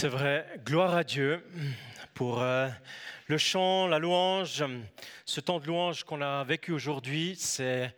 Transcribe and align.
C'est 0.00 0.08
vrai, 0.08 0.46
gloire 0.64 0.94
à 0.94 1.04
Dieu 1.04 1.44
pour 2.14 2.40
euh, 2.40 2.70
le 3.26 3.36
chant, 3.36 3.86
la 3.86 3.98
louange. 3.98 4.64
Ce 5.26 5.40
temps 5.40 5.60
de 5.60 5.66
louange 5.66 6.04
qu'on 6.04 6.22
a 6.22 6.42
vécu 6.42 6.72
aujourd'hui, 6.72 7.36
c'est 7.38 7.94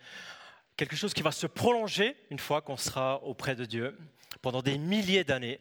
quelque 0.77 0.97
chose 0.97 1.15
qui 1.15 1.23
va 1.23 1.31
se 1.31 1.47
prolonger 1.47 2.17
une 2.31 2.41
fois 2.41 2.61
qu'on 2.61 2.77
sera 2.77 3.23
auprès 3.23 3.55
de 3.55 3.65
Dieu 3.65 3.97
pendant 4.41 4.63
des 4.63 4.79
milliers 4.79 5.23
d'années. 5.23 5.61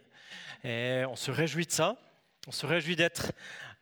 Et 0.64 1.04
on 1.08 1.16
se 1.16 1.30
réjouit 1.30 1.68
de 1.68 1.72
ça. 1.72 1.96
On 2.48 2.52
se 2.52 2.66
réjouit 2.66 2.96
d'être 2.96 3.34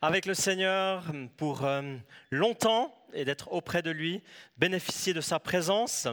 avec 0.02 0.26
le 0.26 0.34
Seigneur 0.34 1.04
pour 1.38 1.64
euh, 1.64 1.96
longtemps 2.30 2.94
et 3.14 3.24
d'être 3.24 3.50
auprès 3.54 3.80
de 3.80 3.90
lui, 3.90 4.22
bénéficier 4.58 5.14
de 5.14 5.22
sa 5.22 5.38
présence. 5.38 6.06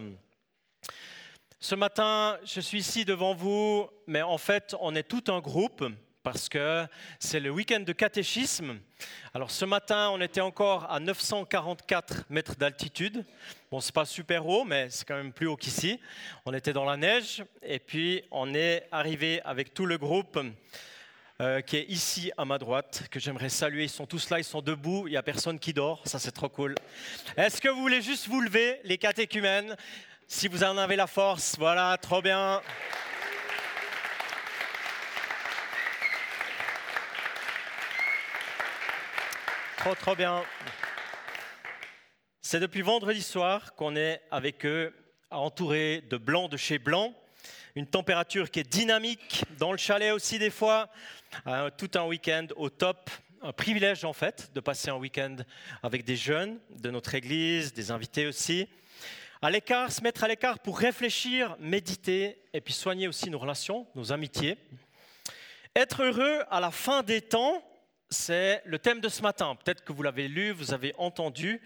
Ce 1.59 1.75
matin, 1.75 2.37
je 2.45 2.61
suis 2.61 2.77
ici 2.77 3.03
devant 3.03 3.35
vous, 3.35 3.89
mais 4.05 4.21
en 4.21 4.37
fait, 4.37 4.77
on 4.79 4.95
est 4.95 5.03
tout 5.03 5.25
un 5.27 5.41
groupe 5.41 5.83
parce 6.31 6.49
que 6.49 6.85
c'est 7.19 7.39
le 7.39 7.49
week-end 7.49 7.79
de 7.79 7.93
catéchisme. 7.93 8.79
Alors 9.33 9.49
ce 9.49 9.63
matin, 9.63 10.09
on 10.11 10.19
était 10.19 10.41
encore 10.41 10.85
à 10.91 10.99
944 10.99 12.25
mètres 12.29 12.57
d'altitude. 12.57 13.23
Bon, 13.71 13.79
c'est 13.79 13.95
pas 13.95 14.03
super 14.03 14.45
haut, 14.45 14.65
mais 14.65 14.89
c'est 14.89 15.07
quand 15.07 15.15
même 15.15 15.31
plus 15.31 15.47
haut 15.47 15.55
qu'ici. 15.55 16.01
On 16.45 16.53
était 16.53 16.73
dans 16.73 16.83
la 16.83 16.97
neige 16.97 17.45
et 17.63 17.79
puis 17.79 18.23
on 18.29 18.53
est 18.53 18.89
arrivé 18.91 19.41
avec 19.45 19.73
tout 19.73 19.85
le 19.85 19.97
groupe. 19.97 20.37
Euh, 21.39 21.61
qui 21.61 21.77
est 21.77 21.85
ici 21.87 22.31
à 22.35 22.45
ma 22.45 22.57
droite, 22.57 23.03
que 23.11 23.19
j'aimerais 23.19 23.49
saluer. 23.49 23.83
Ils 23.83 23.89
sont 23.89 24.07
tous 24.07 24.31
là, 24.31 24.39
ils 24.39 24.43
sont 24.43 24.63
debout, 24.63 25.07
il 25.07 25.11
n'y 25.11 25.17
a 25.17 25.21
personne 25.21 25.59
qui 25.59 25.71
dort, 25.71 26.01
ça 26.03 26.17
c'est 26.17 26.31
trop 26.31 26.49
cool. 26.49 26.73
Est-ce 27.37 27.61
que 27.61 27.69
vous 27.69 27.79
voulez 27.79 28.01
juste 28.01 28.27
vous 28.27 28.41
lever, 28.41 28.81
les 28.83 28.97
catéchumènes, 28.97 29.77
si 30.27 30.47
vous 30.47 30.63
en 30.63 30.79
avez 30.79 30.95
la 30.95 31.05
force 31.05 31.55
Voilà, 31.59 31.95
trop 32.01 32.23
bien. 32.23 32.59
Trop, 39.87 39.95
trop 39.95 40.15
bien. 40.17 40.43
C'est 42.41 42.59
depuis 42.59 42.81
vendredi 42.81 43.21
soir 43.21 43.73
qu'on 43.75 43.95
est 43.95 44.21
avec 44.31 44.65
eux, 44.65 44.93
entourés 45.31 46.03
de 46.09 46.17
blanc 46.17 46.49
de 46.49 46.57
chez 46.57 46.77
Blanc. 46.77 47.13
Une 47.73 47.87
température 47.87 48.51
qui 48.51 48.59
est 48.59 48.69
dynamique, 48.69 49.45
dans 49.57 49.71
le 49.71 49.77
chalet 49.77 50.11
aussi 50.11 50.39
des 50.39 50.49
fois. 50.49 50.89
tout 51.77 51.91
un 51.95 52.03
week-end 52.03 52.47
au 52.57 52.69
top. 52.69 53.09
Un 53.41 53.53
privilège 53.53 54.03
en 54.03 54.11
fait 54.11 54.51
de 54.53 54.59
passer 54.59 54.89
un 54.89 54.97
week-end 54.97 55.37
avec 55.81 56.03
des 56.03 56.17
jeunes 56.17 56.59
de 56.81 56.91
notre 56.91 57.15
église, 57.15 57.71
des 57.71 57.89
invités 57.89 58.27
aussi. 58.27 58.67
À 59.41 59.49
l'écart, 59.49 59.89
se 59.93 60.01
mettre 60.01 60.25
à 60.25 60.27
l'écart 60.27 60.59
pour 60.59 60.79
réfléchir, 60.79 61.55
méditer 61.61 62.41
et 62.51 62.59
puis 62.59 62.73
soigner 62.73 63.07
aussi 63.07 63.29
nos 63.29 63.39
relations, 63.39 63.87
nos 63.95 64.11
amitiés. 64.11 64.57
Être 65.77 66.03
heureux 66.03 66.43
à 66.51 66.59
la 66.59 66.71
fin 66.71 67.03
des 67.03 67.21
temps, 67.21 67.63
c'est 68.09 68.61
le 68.65 68.79
thème 68.79 69.01
de 69.01 69.09
ce 69.09 69.21
matin. 69.21 69.55
Peut-être 69.55 69.83
que 69.83 69.91
vous 69.91 70.03
l'avez 70.03 70.27
lu, 70.27 70.51
vous 70.51 70.73
avez 70.73 70.93
entendu. 70.97 71.61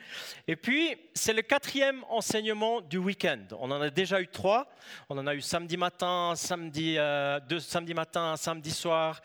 Et 0.48 0.56
puis, 0.56 0.98
c'est 1.14 1.34
le 1.34 1.42
quatrième 1.42 2.04
enseignement 2.10 2.82
du 2.82 2.98
week-end. 2.98 3.46
On 3.60 3.70
en 3.72 3.82
a 3.82 3.90
déjà 3.90 4.22
eu 4.22 4.28
trois. 4.28 4.72
On 5.10 5.18
en 5.18 5.28
a 5.28 5.36
eu 5.36 5.42
samedi 5.42 5.78
matin, 5.78 6.34
samedi, 6.36 6.96
euh, 6.98 7.40
deux 7.42 7.60
samedi 7.60 7.94
matin, 7.94 8.36
samedi 8.38 8.72
soir. 8.72 9.22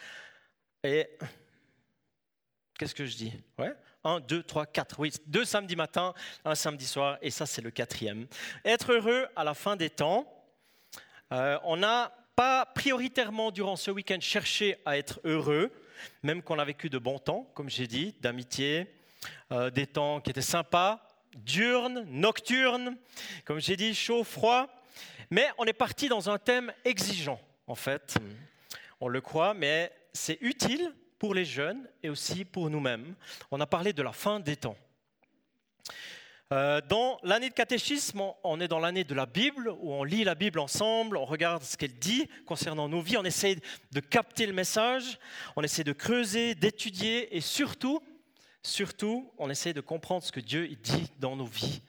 Et 0.85 1.09
qu'est-ce 2.79 2.95
que 2.95 3.07
je 3.07 3.17
dis? 3.17 3.33
Un, 4.05 4.21
deux, 4.21 4.43
trois, 4.43 4.67
quatre. 4.67 5.01
Oui, 5.01 5.13
deux 5.27 5.45
samedis 5.45 5.75
matin, 5.75 6.15
un 6.45 6.55
samedi 6.55 6.87
soir, 6.87 7.19
et 7.23 7.31
ça, 7.31 7.45
c'est 7.45 7.63
le 7.63 7.71
quatrième. 7.71 8.27
Être 8.65 8.93
heureux 8.93 9.27
à 9.35 9.43
la 9.43 9.55
fin 9.55 9.75
des 9.75 9.91
temps. 9.91 10.33
Euh, 11.33 11.59
on 11.65 11.77
n'a 11.77 12.13
pas 12.37 12.67
prioritairement 12.67 13.51
durant 13.51 13.75
ce 13.75 13.91
week-end 13.91 14.19
cherché 14.21 14.77
à 14.85 14.97
être 14.97 15.19
heureux 15.25 15.73
même 16.23 16.43
qu'on 16.43 16.59
a 16.59 16.65
vécu 16.65 16.91
de 16.91 16.99
bons 16.99 17.19
temps, 17.19 17.51
comme 17.55 17.69
j'ai 17.69 17.87
dit, 17.87 18.15
d'amitié, 18.21 18.87
euh, 19.53 19.71
des 19.71 19.87
temps 19.87 20.21
qui 20.21 20.31
étaient 20.31 20.43
sympas, 20.43 21.07
diurnes, 21.37 22.05
nocturnes, 22.09 22.97
comme 23.45 23.61
j'ai 23.61 23.77
dit, 23.77 23.95
chaud, 23.95 24.25
froid. 24.25 24.69
Mais 25.31 25.49
on 25.59 25.65
est 25.65 25.73
parti 25.73 26.09
dans 26.09 26.31
un 26.31 26.39
thème 26.39 26.73
exigeant, 26.85 27.41
en 27.67 27.75
fait. 27.75 28.17
On 29.01 29.09
le 29.09 29.21
croit, 29.21 29.55
mais 29.55 29.93
c'est 30.13 30.39
utile 30.41 30.93
pour 31.19 31.35
les 31.35 31.45
jeunes 31.45 31.89
et 32.03 32.09
aussi 32.09 32.45
pour 32.45 32.71
nous-mêmes. 32.71 33.15
On 33.51 33.61
a 33.61 33.67
parlé 33.67 33.93
de 33.93 34.03
la 34.03 34.13
fin 34.13 34.41
des 34.41 34.57
temps. 34.57 34.77
Euh, 36.53 36.81
dans 36.89 37.19
l'année 37.25 37.49
de 37.49 37.55
catéchisme, 37.55 38.23
on 38.45 38.61
est 38.61 38.69
dans 38.69 38.79
l'année 38.79 39.03
de 39.03 39.15
la 39.15 39.27
Bible, 39.27 39.69
où 39.81 39.93
on 39.93 40.05
lit 40.05 40.23
la 40.23 40.37
Bible 40.37 40.61
ensemble, 40.61 41.17
on 41.17 41.25
regarde 41.25 41.65
ce 41.65 41.77
qu'elle 41.77 41.99
dit 41.99 42.29
concernant 42.47 42.89
nos 42.89 43.01
vies, 43.01 43.17
on 43.17 43.25
essaie 43.25 43.57
de 43.91 44.01
capter 44.01 44.47
le 44.47 44.53
message, 44.53 45.19
on 45.57 45.63
essaie 45.63 45.83
de 45.83 45.93
creuser, 45.93 46.55
d'étudier, 46.55 47.37
et 47.37 47.41
surtout, 47.41 48.01
surtout, 48.63 49.33
on 49.39 49.51
essaie 49.51 49.73
de 49.73 49.81
comprendre 49.81 50.23
ce 50.23 50.31
que 50.31 50.39
Dieu 50.39 50.69
dit 50.69 51.11
dans 51.19 51.35
nos 51.35 51.47
vies 51.47 51.83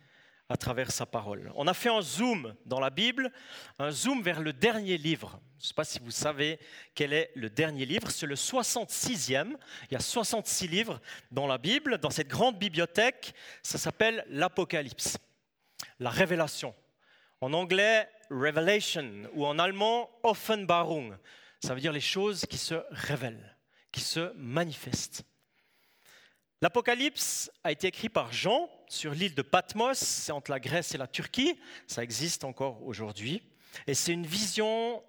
à 0.49 0.57
travers 0.57 0.91
sa 0.91 1.05
parole. 1.05 1.51
On 1.55 1.67
a 1.67 1.73
fait 1.73 1.89
un 1.89 2.01
zoom 2.01 2.55
dans 2.65 2.79
la 2.79 2.89
Bible, 2.89 3.31
un 3.79 3.91
zoom 3.91 4.21
vers 4.21 4.39
le 4.39 4.53
dernier 4.53 4.97
livre. 4.97 5.39
Je 5.59 5.63
ne 5.63 5.67
sais 5.67 5.73
pas 5.73 5.83
si 5.83 5.99
vous 5.99 6.11
savez 6.11 6.59
quel 6.95 7.11
est 7.13 7.31
le 7.35 7.49
dernier 7.49 7.85
livre, 7.85 8.09
c'est 8.11 8.25
le 8.25 8.35
66e. 8.35 9.57
Il 9.89 9.93
y 9.93 9.97
a 9.97 9.99
66 9.99 10.67
livres 10.67 11.01
dans 11.31 11.47
la 11.47 11.57
Bible, 11.57 11.97
dans 11.97 12.11
cette 12.11 12.27
grande 12.27 12.57
bibliothèque. 12.57 13.33
Ça 13.61 13.77
s'appelle 13.77 14.25
l'Apocalypse, 14.29 15.17
la 15.99 16.09
révélation. 16.09 16.73
En 17.41 17.53
anglais, 17.53 18.09
Revelation, 18.29 19.29
ou 19.33 19.45
en 19.45 19.59
allemand, 19.59 20.09
Offenbarung. 20.23 21.17
Ça 21.59 21.73
veut 21.73 21.81
dire 21.81 21.91
les 21.91 21.99
choses 21.99 22.45
qui 22.45 22.57
se 22.57 22.75
révèlent, 22.91 23.57
qui 23.91 24.01
se 24.01 24.31
manifestent. 24.35 25.23
L'Apocalypse 26.61 27.51
a 27.63 27.71
été 27.71 27.87
écrit 27.87 28.09
par 28.09 28.33
Jean 28.33 28.67
sur 28.87 29.13
l'île 29.13 29.35
de 29.35 29.43
Patmos, 29.43 29.99
c'est 29.99 30.31
entre 30.31 30.49
la 30.49 30.59
Grèce 30.59 30.95
et 30.95 30.97
la 30.97 31.05
Turquie, 31.05 31.59
ça 31.85 32.01
existe 32.01 32.43
encore 32.43 32.83
aujourd'hui. 32.83 33.43
Et 33.85 33.93
c'est 33.93 34.13
une 34.13 34.25
vision 34.25 35.03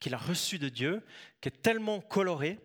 qu'il 0.00 0.14
a 0.14 0.18
reçue 0.18 0.58
de 0.58 0.70
Dieu, 0.70 1.04
qui 1.42 1.48
est 1.48 1.62
tellement 1.62 2.00
colorée, 2.00 2.58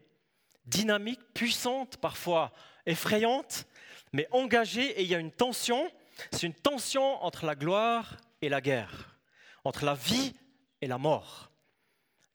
dynamique, 0.65 1.19
puissante, 1.33 1.97
parfois 1.97 2.53
effrayante, 2.85 3.65
mais 4.13 4.27
engagée, 4.31 4.99
et 4.99 5.03
il 5.03 5.09
y 5.09 5.15
a 5.15 5.19
une 5.19 5.33
tension, 5.33 5.91
c'est 6.31 6.47
une 6.47 6.53
tension 6.53 7.21
entre 7.23 7.45
la 7.45 7.55
gloire 7.55 8.15
et 8.41 8.47
la 8.47 8.61
guerre, 8.61 9.17
entre 9.65 9.83
la 9.83 9.95
vie 9.95 10.33
et 10.81 10.87
la 10.87 10.97
mort. 10.97 11.51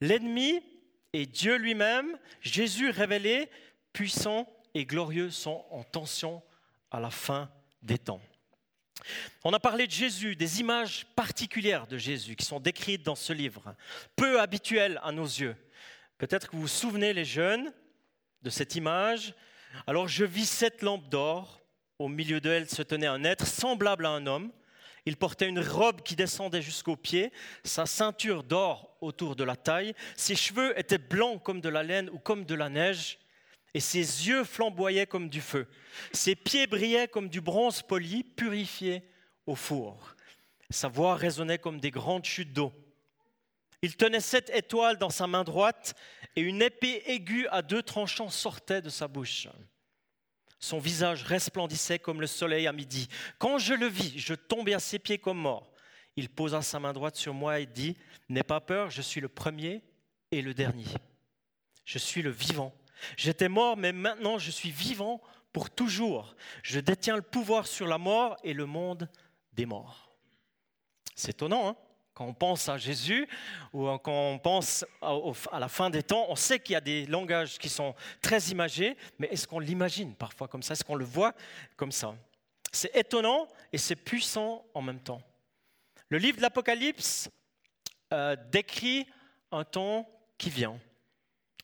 L'ennemi 0.03 0.63
et 1.15 1.25
Dieu 1.25 1.57
lui-même, 1.57 2.19
Jésus 2.43 2.91
révélé, 2.91 3.49
puissant 3.95 4.54
et 4.75 4.85
glorieux 4.85 5.31
sont 5.31 5.65
en 5.71 5.83
tension 5.83 6.43
à 6.91 7.01
la 7.01 7.11
fin 7.11 7.51
des 7.83 7.99
temps. 7.99 8.21
On 9.45 9.53
a 9.53 9.61
parlé 9.61 9.87
de 9.87 9.93
Jésus, 9.93 10.37
des 10.37 10.61
images 10.61 11.07
particulières 11.15 11.87
de 11.87 11.99
Jésus 11.99 12.37
qui 12.37 12.45
sont 12.45 12.61
décrites 12.61 13.03
dans 13.03 13.15
ce 13.15 13.33
livre, 13.33 13.75
peu 14.17 14.41
habituelles 14.41 15.01
à 15.03 15.13
nos 15.13 15.27
yeux. 15.27 15.57
Peut-être 16.19 16.49
que 16.49 16.57
vous 16.57 16.63
vous 16.63 16.69
souvenez, 16.69 17.13
les 17.13 17.25
jeunes, 17.25 17.73
de 18.43 18.51
cette 18.51 18.77
image. 18.77 19.35
Alors 19.87 20.07
je 20.07 20.25
vis 20.25 20.47
cette 20.47 20.83
lampe 20.83 21.09
d'or. 21.09 21.61
Au 21.99 22.09
milieu 22.09 22.41
d'elle 22.41 22.69
se 22.69 22.83
tenait 22.83 23.07
un 23.07 23.25
être 23.25 23.47
semblable 23.47 24.07
à 24.07 24.11
un 24.11 24.27
homme. 24.27 24.53
Il 25.07 25.17
portait 25.17 25.49
une 25.49 25.61
robe 25.61 26.03
qui 26.03 26.17
descendait 26.17 26.63
jusqu'aux 26.63 26.97
pieds, 26.97 27.31
sa 27.63 27.87
ceinture 27.87 28.43
d'or 28.43 28.97
autour 29.01 29.37
de 29.37 29.45
la 29.45 29.55
taille. 29.55 29.95
Ses 30.17 30.35
cheveux 30.35 30.79
étaient 30.79 30.99
blancs 30.99 31.43
comme 31.43 31.61
de 31.61 31.69
la 31.69 31.83
laine 31.83 32.09
ou 32.11 32.19
comme 32.19 32.45
de 32.45 32.55
la 32.55 32.69
neige 32.69 33.19
et 33.75 33.81
ses 33.81 34.29
yeux 34.29 34.45
flamboyaient 34.45 35.07
comme 35.07 35.29
du 35.29 35.41
feu. 35.41 35.67
Ses 36.13 36.37
pieds 36.37 36.67
brillaient 36.67 37.09
comme 37.09 37.29
du 37.29 37.41
bronze 37.41 37.83
poli, 37.83 38.23
purifié 38.23 39.03
au 39.47 39.57
four. 39.57 40.15
Sa 40.71 40.89
voix 40.89 41.17
résonnait 41.17 41.59
comme 41.59 41.81
des 41.81 41.91
grandes 41.91 42.25
chutes 42.25 42.53
d'eau. 42.53 42.73
Il 43.83 43.97
tenait 43.97 44.21
sept 44.21 44.49
étoiles 44.51 44.97
dans 44.97 45.11
sa 45.11 45.27
main 45.27 45.45
droite 45.45 45.95
et 46.37 46.41
une 46.41 46.63
épée 46.63 47.03
aiguë 47.07 47.47
à 47.51 47.61
deux 47.61 47.83
tranchants 47.83 48.31
sortait 48.31 48.81
de 48.81 48.89
sa 48.89 49.09
bouche. 49.09 49.49
Son 50.59 50.79
visage 50.79 51.25
resplendissait 51.25 51.99
comme 51.99 52.23
le 52.23 52.27
soleil 52.27 52.67
à 52.67 52.73
midi. 52.73 53.09
Quand 53.39 53.59
je 53.59 53.75
le 53.75 53.87
vis, 53.87 54.19
je 54.19 54.35
tombais 54.35 54.73
à 54.73 54.81
ses 54.81 54.99
pieds 54.99 55.19
comme 55.19 55.39
mort. 55.39 55.71
Il 56.17 56.31
posa 56.31 56.63
sa 56.63 56.81
main 56.81 56.93
droite 56.93 57.17
sur 57.17 57.35
moi 57.35 57.61
et 57.61 57.67
dit, 57.67 57.97
N'aie 58.31 58.45
pas 58.45 58.61
peur, 58.61 58.89
je 58.89 59.03
suis 59.03 59.21
le 59.21 59.29
premier 59.29 59.83
et 60.31 60.41
le 60.41 60.55
dernier. 60.55 60.87
Je 61.85 61.99
suis 61.99 62.23
le 62.23 62.31
vivant. 62.31 62.75
J'étais 63.17 63.49
mort, 63.49 63.77
mais 63.77 63.93
maintenant 63.93 64.39
je 64.39 64.51
suis 64.51 64.71
vivant 64.71 65.21
pour 65.53 65.71
toujours. 65.71 66.35
Je 66.63 66.81
détiens 66.81 67.17
le 67.17 67.23
pouvoir 67.23 67.67
sur 67.67 67.87
la 67.87 67.99
mort 67.99 68.37
et 68.43 68.53
le 68.53 68.67
monde 68.67 69.09
des 69.53 69.67
morts. 69.67 70.11
C'est 71.15 71.31
étonnant, 71.31 71.69
hein 71.69 71.77
quand 72.15 72.27
on 72.27 72.33
pense 72.33 72.69
à 72.69 72.79
Jésus 72.79 73.29
ou 73.73 73.87
quand 73.99 74.31
on 74.31 74.39
pense 74.39 74.85
à 75.03 75.59
la 75.59 75.69
fin 75.69 75.91
des 75.91 76.03
temps, 76.03 76.27
on 76.29 76.37
sait 76.37 76.61
qu'il 76.61 76.75
y 76.75 76.77
a 76.77 76.81
des 76.81 77.07
langages 77.07 77.59
qui 77.59 77.69
sont 77.69 77.95
très 78.23 78.41
imagés, 78.51 78.97
mais 79.19 79.27
est-ce 79.27 79.47
qu'on 79.47 79.59
l'imagine 79.59 80.15
parfois 80.15 80.47
comme 80.47 80.63
ça? 80.63 80.73
Est-ce 80.73 80.85
qu'on 80.85 80.95
le 80.95 81.05
voit 81.05 81.35
comme 81.77 81.93
ça? 81.93 82.15
C'est 82.71 82.95
étonnant 82.97 83.49
et 83.73 83.79
c'est 83.79 83.97
puissant 83.97 84.65
en 84.75 84.83
même 84.83 85.01
temps. 85.01 85.21
Le 86.09 86.19
livre 86.19 86.37
de 86.37 86.43
l'Apocalypse 86.43 87.29
euh, 88.13 88.37
décrit 88.51 89.07
un 89.51 89.65
temps 89.65 90.09
qui 90.39 90.51
vient, 90.51 90.79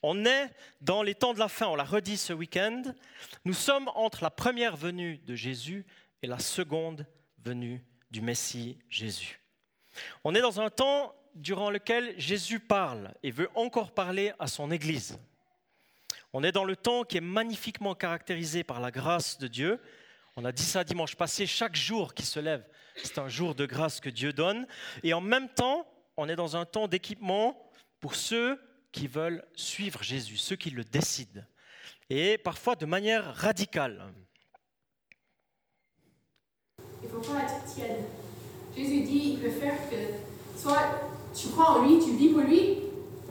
On 0.03 0.25
est 0.25 0.51
dans 0.81 1.03
les 1.03 1.15
temps 1.15 1.35
de 1.35 1.39
la 1.39 1.49
fin, 1.49 1.67
on 1.67 1.77
l'a 1.77 1.85
redit 1.85 2.17
ce 2.17 2.33
week-end. 2.33 2.83
Nous 3.45 3.53
sommes 3.53 3.91
entre 3.95 4.23
la 4.23 4.31
première 4.31 4.77
venue 4.77 5.19
de 5.19 5.35
Jésus 5.35 5.85
et 6.23 6.27
la 6.27 6.39
seconde 6.39 7.07
venue 7.45 7.85
du 8.11 8.23
Messie 8.23 8.79
Jésus. 8.89 9.41
On 10.25 10.35
est 10.35 10.41
dans 10.41 10.61
un 10.61 10.71
temps 10.71 11.15
durant 11.35 11.71
lequel 11.71 12.15
Jésus 12.19 12.61
parle 12.61 13.13
et 13.23 13.31
veut 13.31 13.51
encore 13.55 13.93
parler 13.93 14.33
à 14.39 14.47
son 14.47 14.71
Église. 14.71 15.19
On 16.33 16.43
est 16.43 16.53
dans 16.53 16.65
le 16.65 16.77
temps 16.77 17.05
qui 17.05 17.19
est 17.19 17.23
magnifiquement 17.23 17.95
caractérisé 17.95 18.65
par 18.65 18.81
la 18.81 18.91
grâce 18.91 19.39
de 19.39 19.49
Dieu. 19.49 19.81
On 20.37 20.45
a 20.45 20.53
dit 20.53 20.63
ça 20.63 20.85
dimanche 20.85 21.17
passé, 21.17 21.47
chaque 21.47 21.77
jour 21.77 22.15
qui 22.15 22.25
se 22.25 22.41
lève, 22.41 22.65
c'est 22.97 23.19
un 23.19 23.29
jour 23.29 23.55
de 23.55 23.67
grâce 23.67 24.01
que 24.01 24.09
Dieu 24.09 24.33
donne. 24.33 24.67
Et 25.03 25.13
en 25.13 25.21
même 25.21 25.49
temps, 25.49 25.87
on 26.17 26.29
est 26.29 26.37
dans 26.37 26.57
un 26.57 26.65
temps 26.65 26.89
d'équipement 26.89 27.71
pour 28.01 28.15
ceux 28.15 28.61
qui 28.93 29.07
veulent 29.07 29.45
suivre 29.55 30.03
Jésus, 30.03 30.37
ceux 30.37 30.57
qui 30.57 30.71
le 30.71 30.85
décident. 30.85 31.43
Et 32.09 32.39
parfois 32.39 32.75
de 32.75 32.87
manière 32.87 33.35
radicale. 33.35 34.13
Il 37.03 37.09
faut 37.09 37.21
pas 37.21 37.43
être 37.43 37.65
tiède. 37.65 38.05
Jésus 38.77 39.03
dit, 39.03 39.33
il 39.35 39.41
peut 39.41 39.51
faire 39.51 39.77
que 39.89 39.97
soit 40.59 41.11
tu 41.35 41.49
crois 41.49 41.79
en 41.79 41.87
lui, 41.87 41.99
tu 41.99 42.17
vis 42.17 42.29
pour 42.31 42.43
lui, 42.43 42.79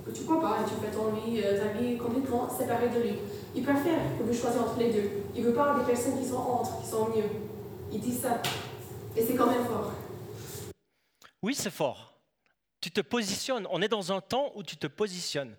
ou 0.07 0.11
tu 0.11 0.23
crois 0.23 0.41
pas 0.41 0.57
et 0.61 0.69
tu 0.69 0.75
fais 0.83 0.91
ton 0.91 1.11
vie, 1.11 1.41
euh, 1.43 1.59
ta 1.59 1.77
vie 1.77 1.97
complètement 1.97 2.49
séparée 2.49 2.89
de 2.89 3.01
lui. 3.01 3.19
Il 3.55 3.63
préfère 3.63 3.99
que 4.17 4.23
vous 4.23 4.33
choisissiez 4.33 4.65
entre 4.65 4.79
les 4.79 4.91
deux. 4.91 5.09
Il 5.35 5.43
veut 5.43 5.53
pas 5.53 5.77
des 5.77 5.85
personnes 5.85 6.19
qui 6.19 6.27
sont 6.27 6.37
entre, 6.37 6.81
qui 6.81 6.87
sont 6.87 7.09
mieux. 7.09 7.29
Il 7.91 7.99
dit 7.99 8.13
ça. 8.13 8.41
Et 9.15 9.25
c'est 9.25 9.35
quand 9.35 9.47
même 9.47 9.65
fort. 9.65 9.91
Oui, 11.41 11.55
c'est 11.55 11.71
fort. 11.71 12.08
Tu 12.81 12.91
te 12.91 13.01
positionnes. 13.01 13.67
On 13.71 13.81
est 13.81 13.87
dans 13.87 14.11
un 14.11 14.21
temps 14.21 14.51
où 14.55 14.63
tu 14.63 14.77
te 14.77 14.87
positionnes 14.87 15.55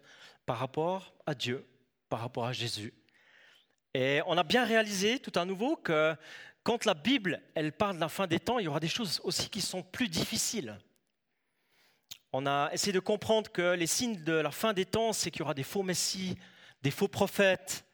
par 0.47 0.59
rapport 0.59 1.15
à 1.27 1.35
Dieu, 1.35 1.67
par 2.09 2.21
rapport 2.21 2.47
à 2.47 2.53
Jésus. 2.53 2.95
Et 3.95 4.21
on 4.27 4.39
a 4.39 4.45
bien 4.45 4.65
réalisé 4.65 5.19
tout 5.19 5.37
à 5.39 5.45
nouveau 5.45 5.77
que 5.77 6.15
quand 6.63 6.85
la 6.85 6.95
Bible, 6.95 7.43
elle 7.55 7.73
parle 7.73 7.97
de 7.97 8.01
la 8.01 8.09
fin 8.09 8.27
des 8.27 8.39
temps, 8.39 8.59
il 8.59 8.65
y 8.65 8.69
aura 8.69 8.81
des 8.81 8.89
choses 8.89 9.21
aussi 9.25 9.49
qui 9.49 9.61
sont 9.61 9.83
plus 9.83 10.09
difficiles. 10.09 10.79
On 12.33 12.47
a 12.47 12.71
essayé 12.73 12.93
de 12.93 13.01
comprendre 13.01 13.51
que 13.51 13.75
les 13.75 13.87
signes 13.87 14.23
de 14.23 14.33
la 14.33 14.51
fin 14.51 14.73
des 14.73 14.85
temps, 14.85 15.13
c'est 15.13 15.31
qu'il 15.31 15.41
y 15.41 15.43
aura 15.43 15.55
des 15.55 15.65
faux 15.65 15.83
messies, 15.83 16.37
des 16.83 16.91
faux 16.91 17.09
prophètes, 17.09 17.85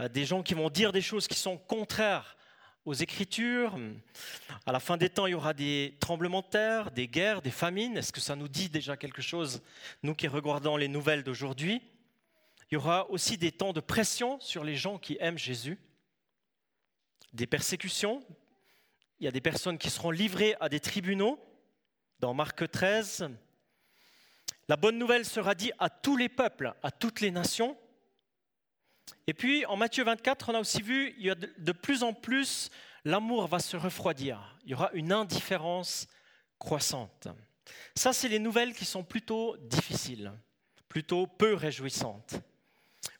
euh, 0.00 0.08
des 0.08 0.24
gens 0.24 0.42
qui 0.42 0.54
vont 0.54 0.68
dire 0.68 0.92
des 0.92 1.00
choses 1.00 1.26
qui 1.26 1.38
sont 1.38 1.56
contraires 1.56 2.36
aux 2.84 2.94
Écritures. 2.94 3.78
À 4.66 4.72
la 4.72 4.80
fin 4.80 4.96
des 4.96 5.08
temps, 5.08 5.26
il 5.26 5.32
y 5.32 5.34
aura 5.34 5.54
des 5.54 5.96
tremblements 6.00 6.42
de 6.42 6.46
terre, 6.46 6.90
des 6.90 7.08
guerres, 7.08 7.42
des 7.42 7.50
famines. 7.50 7.96
Est-ce 7.96 8.12
que 8.12 8.20
ça 8.20 8.36
nous 8.36 8.48
dit 8.48 8.68
déjà 8.68 8.96
quelque 8.96 9.22
chose, 9.22 9.62
nous 10.02 10.14
qui 10.14 10.28
regardons 10.28 10.76
les 10.76 10.88
nouvelles 10.88 11.22
d'aujourd'hui? 11.22 11.82
Il 12.70 12.74
y 12.74 12.76
aura 12.76 13.08
aussi 13.10 13.38
des 13.38 13.52
temps 13.52 13.72
de 13.72 13.80
pression 13.80 14.38
sur 14.40 14.64
les 14.64 14.76
gens 14.76 14.98
qui 14.98 15.16
aiment 15.20 15.38
Jésus, 15.38 15.78
des 17.32 17.46
persécutions. 17.46 18.22
Il 19.20 19.24
y 19.24 19.28
a 19.28 19.32
des 19.32 19.40
personnes 19.40 19.78
qui 19.78 19.90
seront 19.90 20.10
livrées 20.10 20.56
à 20.60 20.68
des 20.68 20.80
tribunaux. 20.80 21.38
Dans 22.20 22.34
Marc 22.34 22.70
13, 22.70 23.28
la 24.68 24.76
bonne 24.76 24.98
nouvelle 24.98 25.24
sera 25.24 25.54
dite 25.54 25.72
à 25.78 25.90
tous 25.90 26.16
les 26.16 26.28
peuples, 26.28 26.74
à 26.82 26.90
toutes 26.90 27.20
les 27.20 27.30
nations. 27.30 27.76
Et 29.26 29.34
puis 29.34 29.64
en 29.66 29.76
Matthieu 29.76 30.04
24, 30.04 30.50
on 30.50 30.54
a 30.54 30.60
aussi 30.60 30.82
vu, 30.82 31.14
y 31.18 31.30
a 31.30 31.34
de 31.34 31.72
plus 31.72 32.02
en 32.02 32.12
plus, 32.12 32.70
l'amour 33.04 33.46
va 33.46 33.58
se 33.58 33.76
refroidir. 33.76 34.56
Il 34.64 34.70
y 34.70 34.74
aura 34.74 34.90
une 34.92 35.12
indifférence 35.12 36.06
croissante. 36.58 37.28
Ça, 37.94 38.12
c'est 38.12 38.28
les 38.28 38.38
nouvelles 38.38 38.74
qui 38.74 38.84
sont 38.84 39.04
plutôt 39.04 39.56
difficiles, 39.58 40.32
plutôt 40.88 41.26
peu 41.26 41.54
réjouissantes. 41.54 42.34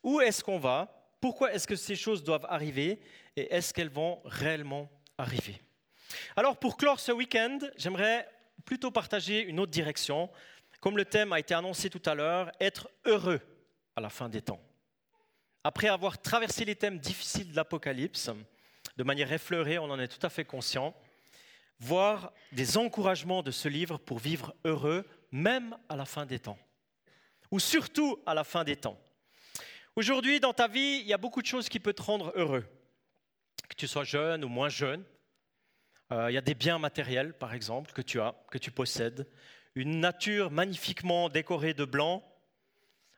Où 0.02 0.20
est-ce 0.20 0.42
qu'on 0.42 0.58
va? 0.58 1.08
Pourquoi 1.20 1.52
est-ce 1.52 1.66
que 1.66 1.76
ces 1.76 1.96
choses 1.96 2.22
doivent 2.24 2.46
arriver? 2.48 3.00
Et 3.36 3.54
est-ce 3.54 3.72
qu'elles 3.72 3.88
vont 3.88 4.20
réellement 4.24 4.90
arriver? 5.16 5.60
Alors, 6.36 6.56
pour 6.56 6.76
clore 6.76 7.00
ce 7.00 7.12
week-end, 7.12 7.58
j'aimerais 7.76 8.28
plutôt 8.64 8.90
partager 8.90 9.42
une 9.42 9.60
autre 9.60 9.72
direction 9.72 10.30
comme 10.80 10.98
le 10.98 11.06
thème 11.06 11.32
a 11.32 11.40
été 11.40 11.54
annoncé 11.54 11.88
tout 11.88 12.02
à 12.04 12.14
l'heure, 12.14 12.52
être 12.60 12.90
heureux 13.06 13.40
à 13.96 14.02
la 14.02 14.10
fin 14.10 14.28
des 14.28 14.42
temps. 14.42 14.60
Après 15.66 15.88
avoir 15.88 16.20
traversé 16.20 16.66
les 16.66 16.76
thèmes 16.76 16.98
difficiles 16.98 17.50
de 17.50 17.56
l'Apocalypse, 17.56 18.30
de 18.98 19.02
manière 19.02 19.32
effleurée, 19.32 19.78
on 19.78 19.84
en 19.84 19.98
est 19.98 20.08
tout 20.08 20.24
à 20.24 20.28
fait 20.28 20.44
conscient, 20.44 20.94
voir 21.80 22.32
des 22.52 22.76
encouragements 22.76 23.42
de 23.42 23.50
ce 23.50 23.68
livre 23.68 23.96
pour 23.96 24.18
vivre 24.18 24.54
heureux, 24.66 25.08
même 25.32 25.74
à 25.88 25.96
la 25.96 26.04
fin 26.04 26.26
des 26.26 26.38
temps, 26.38 26.58
ou 27.50 27.58
surtout 27.58 28.22
à 28.26 28.34
la 28.34 28.44
fin 28.44 28.62
des 28.62 28.76
temps. 28.76 29.00
Aujourd'hui, 29.96 30.38
dans 30.38 30.52
ta 30.52 30.68
vie, 30.68 30.98
il 31.00 31.06
y 31.06 31.14
a 31.14 31.18
beaucoup 31.18 31.40
de 31.40 31.46
choses 31.46 31.70
qui 31.70 31.80
peuvent 31.80 31.94
te 31.94 32.02
rendre 32.02 32.30
heureux, 32.36 32.66
que 33.66 33.74
tu 33.74 33.88
sois 33.88 34.04
jeune 34.04 34.44
ou 34.44 34.48
moins 34.48 34.68
jeune. 34.68 35.02
Euh, 36.12 36.30
il 36.30 36.34
y 36.34 36.38
a 36.38 36.42
des 36.42 36.54
biens 36.54 36.78
matériels, 36.78 37.32
par 37.32 37.54
exemple, 37.54 37.92
que 37.92 38.02
tu 38.02 38.20
as, 38.20 38.34
que 38.50 38.58
tu 38.58 38.70
possèdes 38.70 39.26
une 39.74 40.00
nature 40.00 40.50
magnifiquement 40.50 41.30
décorée 41.30 41.72
de 41.72 41.86
blanc, 41.86 42.22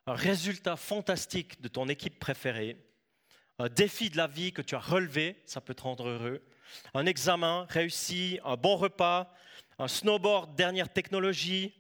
un 0.07 0.15
résultat 0.15 0.77
fantastique 0.77 1.61
de 1.61 1.69
ton 1.69 1.89
équipe 1.89 2.19
préférée, 2.19 2.77
un 3.59 3.69
défi 3.69 4.11
de 4.11 4.17
la 4.17 4.27
vie 4.27 4.53
que 4.53 4.63
tu 4.63 4.75
as 4.75 4.81
relevé, 4.81 5.43
ça 5.47 5.61
peut 5.61 5.75
te 5.75 5.83
rendre 5.83 6.09
heureux, 6.09 6.43
un 6.95 7.07
examen 7.07 7.67
réussi, 7.71 8.39
un 8.45 8.57
bon 8.57 8.77
repas, 8.77 9.33
un 9.79 9.89
snowboard 9.89 10.55
dernière 10.55 10.93
technologie, 10.93 11.75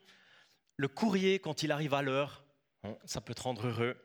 le 0.76 0.88
courrier 0.88 1.38
quand 1.38 1.62
il 1.62 1.72
arrive 1.72 1.94
à 1.94 2.02
l'heure, 2.02 2.44
hein, 2.84 2.96
ça 3.04 3.20
peut 3.20 3.34
te 3.34 3.42
rendre 3.42 3.66
heureux, 3.66 3.96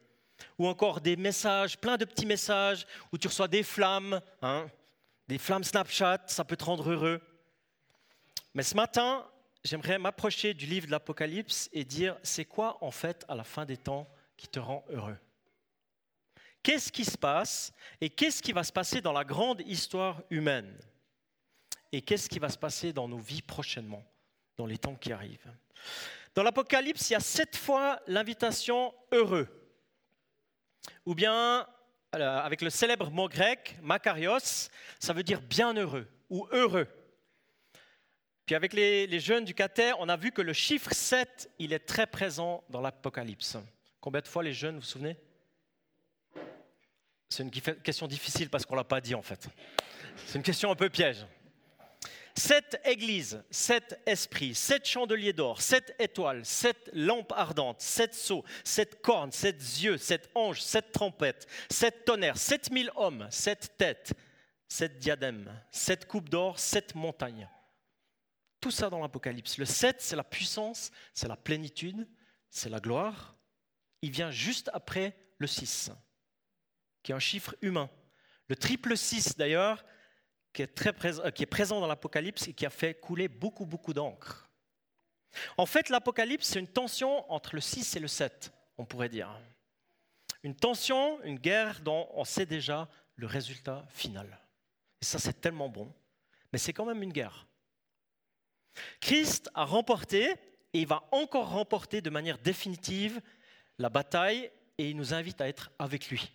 ou 0.57 0.67
encore 0.67 1.01
des 1.01 1.15
messages, 1.15 1.77
plein 1.77 1.97
de 1.97 2.06
petits 2.06 2.25
messages 2.25 2.85
où 3.12 3.17
tu 3.17 3.27
reçois 3.27 3.47
des 3.47 3.63
flammes, 3.63 4.21
hein, 4.41 4.69
des 5.27 5.38
flammes 5.38 5.63
Snapchat, 5.63 6.24
ça 6.27 6.44
peut 6.44 6.57
te 6.57 6.63
rendre 6.65 6.91
heureux. 6.91 7.21
Mais 8.53 8.63
ce 8.63 8.75
matin, 8.75 9.25
j'aimerais 9.63 10.00
m'approcher 10.00 10.54
du 10.54 10.66
livre 10.66 10.88
de 10.88 10.92
l'Apocalypse 10.92 11.69
et 11.74 11.86
dire, 11.86 12.18
c'est 12.24 12.46
quoi 12.46 12.78
en 12.84 12.92
fait 12.92 13.25
à 13.28 13.36
la 13.36 13.44
fin 13.44 13.66
des 13.66 13.78
temps 13.78 14.10
qui 14.38 14.48
te 14.48 14.60
rend 14.60 14.86
heureux? 14.90 15.18
Qu'est-ce 16.63 16.92
qui 16.92 17.06
se 17.06 17.18
passe 17.18 17.74
et 18.00 18.10
qu'est-ce 18.10 18.42
qui 18.42 18.52
va 18.52 18.63
se 18.63 18.72
passer 18.72 19.02
dans 19.02 19.13
la 19.13 19.24
grande 19.24 19.62
histoire 19.66 20.22
humaine? 20.30 20.78
Et 21.92 22.02
qu'est-ce 22.02 22.30
qui 22.30 22.40
va 22.40 22.50
se 22.50 22.58
passer 22.58 22.94
dans 22.94 23.08
nos 23.08 23.18
vies 23.18 23.42
prochainement, 23.42 24.06
dans 24.58 24.66
les 24.66 24.78
temps 24.78 24.96
qui 24.96 25.12
arrivent? 25.12 25.52
Dans 26.36 26.44
l'Apocalypse, 26.44 27.10
il 27.10 27.13
y 27.13 27.16
a 27.16 27.19
sept 27.19 27.58
fois 27.58 28.00
l'invitation 28.08 28.94
heureux. 29.12 29.48
Ou 31.06 31.16
bien, 31.16 31.68
euh, 32.16 32.40
avec 32.40 32.62
le 32.62 32.69
célèbre 32.69 33.10
mot 33.10 33.28
grec, 33.28 33.77
makarios, 33.82 34.70
ça 35.00 35.13
veut 35.13 35.24
dire 35.24 35.41
bienheureux 35.41 36.08
ou 36.30 36.48
heureux. 36.51 36.88
Puis 38.51 38.55
avec 38.58 38.74
les, 38.74 39.20
jeunes 39.22 39.46
du 39.46 39.53
Cater, 39.53 39.93
on 40.00 40.10
a 40.10 40.17
vu 40.17 40.34
que 40.34 40.41
le 40.41 40.51
chiffre 40.51 40.91
7, 40.91 41.50
il 41.58 41.72
est 41.72 41.79
très 41.79 42.05
présent 42.05 42.65
dans 42.70 42.81
l'Apocalypse. 42.81 43.55
Combien 44.01 44.20
de 44.20 44.27
fois 44.27 44.43
les 44.43 44.51
jeunes, 44.51 44.75
vous 44.75 44.81
vous 44.81 44.88
souvenez? 44.88 45.15
C'est 47.29 47.43
une 47.43 47.50
question 47.50 48.08
difficile 48.08 48.50
parce 48.50 48.65
qu'on 48.65 48.74
ne 48.74 48.81
l'a 48.81 48.84
pas 48.84 49.00
dit 49.00 49.15
en 49.15 49.22
fait. 49.22 49.48
C'est 50.25 50.38
une 50.38 50.43
question 50.43 50.70
un 50.70 50.75
peu 50.75 50.89
piège. 50.89 51.25
Sept 52.36 52.81
églises, 52.84 53.41
sept 53.51 53.98
esprits, 54.05 54.53
sept 54.53 54.86
chandeliers 54.86 55.31
d'or, 55.31 55.62
sept 55.62 55.96
étoiles, 55.98 56.43
sept 56.46 56.89
lampes 56.91 57.31
ardentes, 57.34 57.79
sept 57.79 58.13
seaux, 58.13 58.43
sept 58.65 59.01
cornes, 59.01 59.31
sept 59.31 59.62
yeux, 59.81 59.98
sept 59.98 60.29
anges, 60.36 60.62
sept 60.62 60.91
trompettes, 60.91 61.48
sept 61.70 62.03
tonnerres, 62.03 62.38
sept 62.38 62.70
mille 62.70 62.91
hommes, 62.98 63.29
sept 63.29 63.77
têtes, 63.77 64.12
sept 64.67 65.00
diadèmes, 65.00 65.50
sept 65.72 66.05
coupes 66.05 66.27
d'or, 66.27 66.60
sept 66.60 66.96
montagnes. 66.96 67.48
Tout 68.62 68.72
ça 68.72 68.89
dans 68.89 69.00
l'Apocalypse. 69.00 69.58
Le 69.58 69.65
7, 69.65 70.00
c'est 70.00 70.15
la 70.15 70.24
puissance, 70.24 70.91
c'est 71.13 71.27
la 71.27 71.36
plénitude, 71.36 72.08
c'est 72.50 72.70
la 72.70 72.80
gloire. 72.80 73.36
Il 74.01 74.12
vient 74.12 74.32
juste 74.32 74.70
après 74.74 75.18
le 75.39 75.48
6, 75.48 75.91
qui 77.03 77.12
est 77.12 77.15
un 77.15 77.20
chiffre 77.20 77.56
humain. 77.62 77.89
Le 78.48 78.56
triple 78.56 78.96
6, 78.96 79.36
d'ailleurs, 79.38 79.84
euh, 80.60 81.32
qui 81.32 81.44
est 81.44 81.48
présent 81.48 81.80
dans 81.80 81.88
l'Apocalypse 81.88 82.48
et 82.48 82.53
qui 82.53 82.65
a 82.65 82.70
fait 82.70 83.00
couler 83.00 83.27
beaucoup, 83.27 83.65
beaucoup 83.65 83.94
d'encre. 83.94 84.50
En 85.58 85.65
fait, 85.65 85.89
l'Apocalypse, 85.89 86.48
c'est 86.48 86.60
une 86.60 86.68
tension 86.68 87.30
entre 87.32 87.56
le 87.56 87.62
6 87.62 87.96
et 87.96 88.00
le 88.00 88.08
7, 88.08 88.51
on 88.77 88.86
pourrait 88.86 89.10
dire. 89.10 89.39
Une 90.44 90.56
tension, 90.56 91.22
une 91.24 91.39
guerre 91.39 91.80
dont 91.82 92.10
on 92.13 92.25
sait 92.25 92.46
déjà 92.46 92.89
le 93.15 93.27
résultat 93.27 93.86
final. 93.89 94.39
Et 95.01 95.06
ça, 95.06 95.20
c'est 95.20 95.39
tellement 95.39 95.70
bon. 95.70 95.94
Mais 96.51 96.60
c'est 96.60 96.74
quand 96.74 96.86
même 96.86 97.01
une 97.01 97.13
guerre. 97.13 97.48
Christ 99.00 99.50
a 99.54 99.66
remporté 99.66 100.32
et 100.74 100.82
il 100.82 100.88
va 100.88 101.04
encore 101.12 101.50
remporter 101.50 102.01
de 102.01 102.10
manière 102.10 102.38
définitive 102.38 103.22
la 103.78 103.90
bataille 103.90 104.51
et 104.78 104.90
il 104.90 104.96
nous 104.96 105.13
invite 105.13 105.42
à 105.42 105.48
être 105.48 105.72
avec 105.80 106.10
lui. 106.10 106.32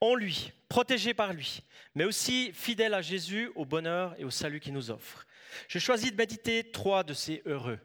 En 0.00 0.14
lui, 0.14 0.52
protégé 0.68 1.14
par 1.14 1.32
lui, 1.32 1.62
mais 1.94 2.04
aussi 2.04 2.52
fidèle 2.52 2.94
à 2.94 3.02
Jésus, 3.02 3.50
au 3.54 3.64
bonheur 3.64 4.14
et 4.18 4.24
au 4.24 4.30
salut 4.30 4.60
qu'il 4.60 4.72
nous 4.72 4.90
offre. 4.90 5.26
J'ai 5.68 5.80
choisi 5.80 6.10
de 6.10 6.16
méditer 6.16 6.70
trois 6.70 7.04
de 7.04 7.14
ces 7.14 7.42
heureux 7.46 7.78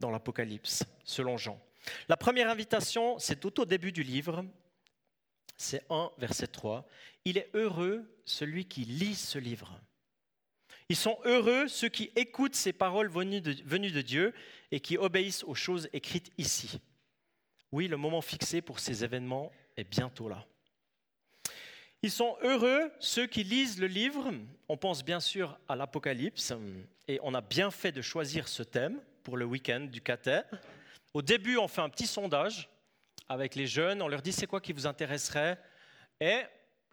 dans 0.00 0.10
l'Apocalypse, 0.10 0.84
selon 1.04 1.36
Jean. 1.36 1.60
La 2.08 2.16
première 2.16 2.50
invitation, 2.50 3.18
c'est 3.18 3.40
tout 3.40 3.60
au 3.60 3.64
début 3.64 3.92
du 3.92 4.02
livre. 4.02 4.44
C'est 5.56 5.84
1, 5.90 6.10
verset 6.18 6.46
3. 6.46 6.86
Il 7.24 7.38
est 7.38 7.50
heureux 7.54 8.04
celui 8.24 8.66
qui 8.66 8.84
lit 8.84 9.14
ce 9.14 9.38
livre. 9.38 9.78
Ils 10.88 10.96
sont 10.96 11.18
heureux 11.24 11.66
ceux 11.68 11.88
qui 11.88 12.10
écoutent 12.14 12.54
ces 12.54 12.72
paroles 12.72 13.08
venues 13.08 13.40
de, 13.40 14.02
Dieu 14.02 14.34
et 14.70 14.80
qui 14.80 14.98
obéissent 14.98 15.44
aux 15.44 15.54
choses 15.54 15.88
écrites 15.92 16.30
ici. 16.36 16.80
Oui, 17.72 17.88
le 17.88 17.96
moment 17.96 18.20
fixé 18.20 18.60
pour 18.60 18.78
ces 18.78 19.02
événements 19.02 19.50
est 19.76 19.84
bientôt 19.84 20.28
là. 20.28 20.46
Ils 22.02 22.10
sont 22.10 22.36
heureux 22.42 22.92
ceux 23.00 23.26
qui 23.26 23.44
lisent 23.44 23.80
le 23.80 23.86
livre. 23.86 24.30
On 24.68 24.76
pense 24.76 25.02
bien 25.02 25.20
sûr 25.20 25.58
à 25.68 25.74
l'Apocalypse 25.74 26.52
et 27.08 27.18
on 27.22 27.32
a 27.32 27.40
bien 27.40 27.70
fait 27.70 27.92
de 27.92 28.02
choisir 28.02 28.46
ce 28.46 28.62
thème 28.62 29.00
pour 29.22 29.38
le 29.38 29.46
week-end 29.46 29.80
du 29.80 30.02
Catet. 30.02 30.42
Au 31.14 31.22
début, 31.22 31.56
on 31.56 31.66
fait 31.66 31.80
un 31.80 31.88
petit 31.88 32.06
sondage 32.06 32.68
avec 33.28 33.54
les 33.54 33.66
jeunes, 33.66 34.02
on 34.02 34.08
leur 34.08 34.20
dit 34.20 34.32
c'est 34.32 34.46
quoi 34.46 34.60
qui 34.60 34.74
vous 34.74 34.86
intéresserait? 34.86 35.58
Et 36.20 36.42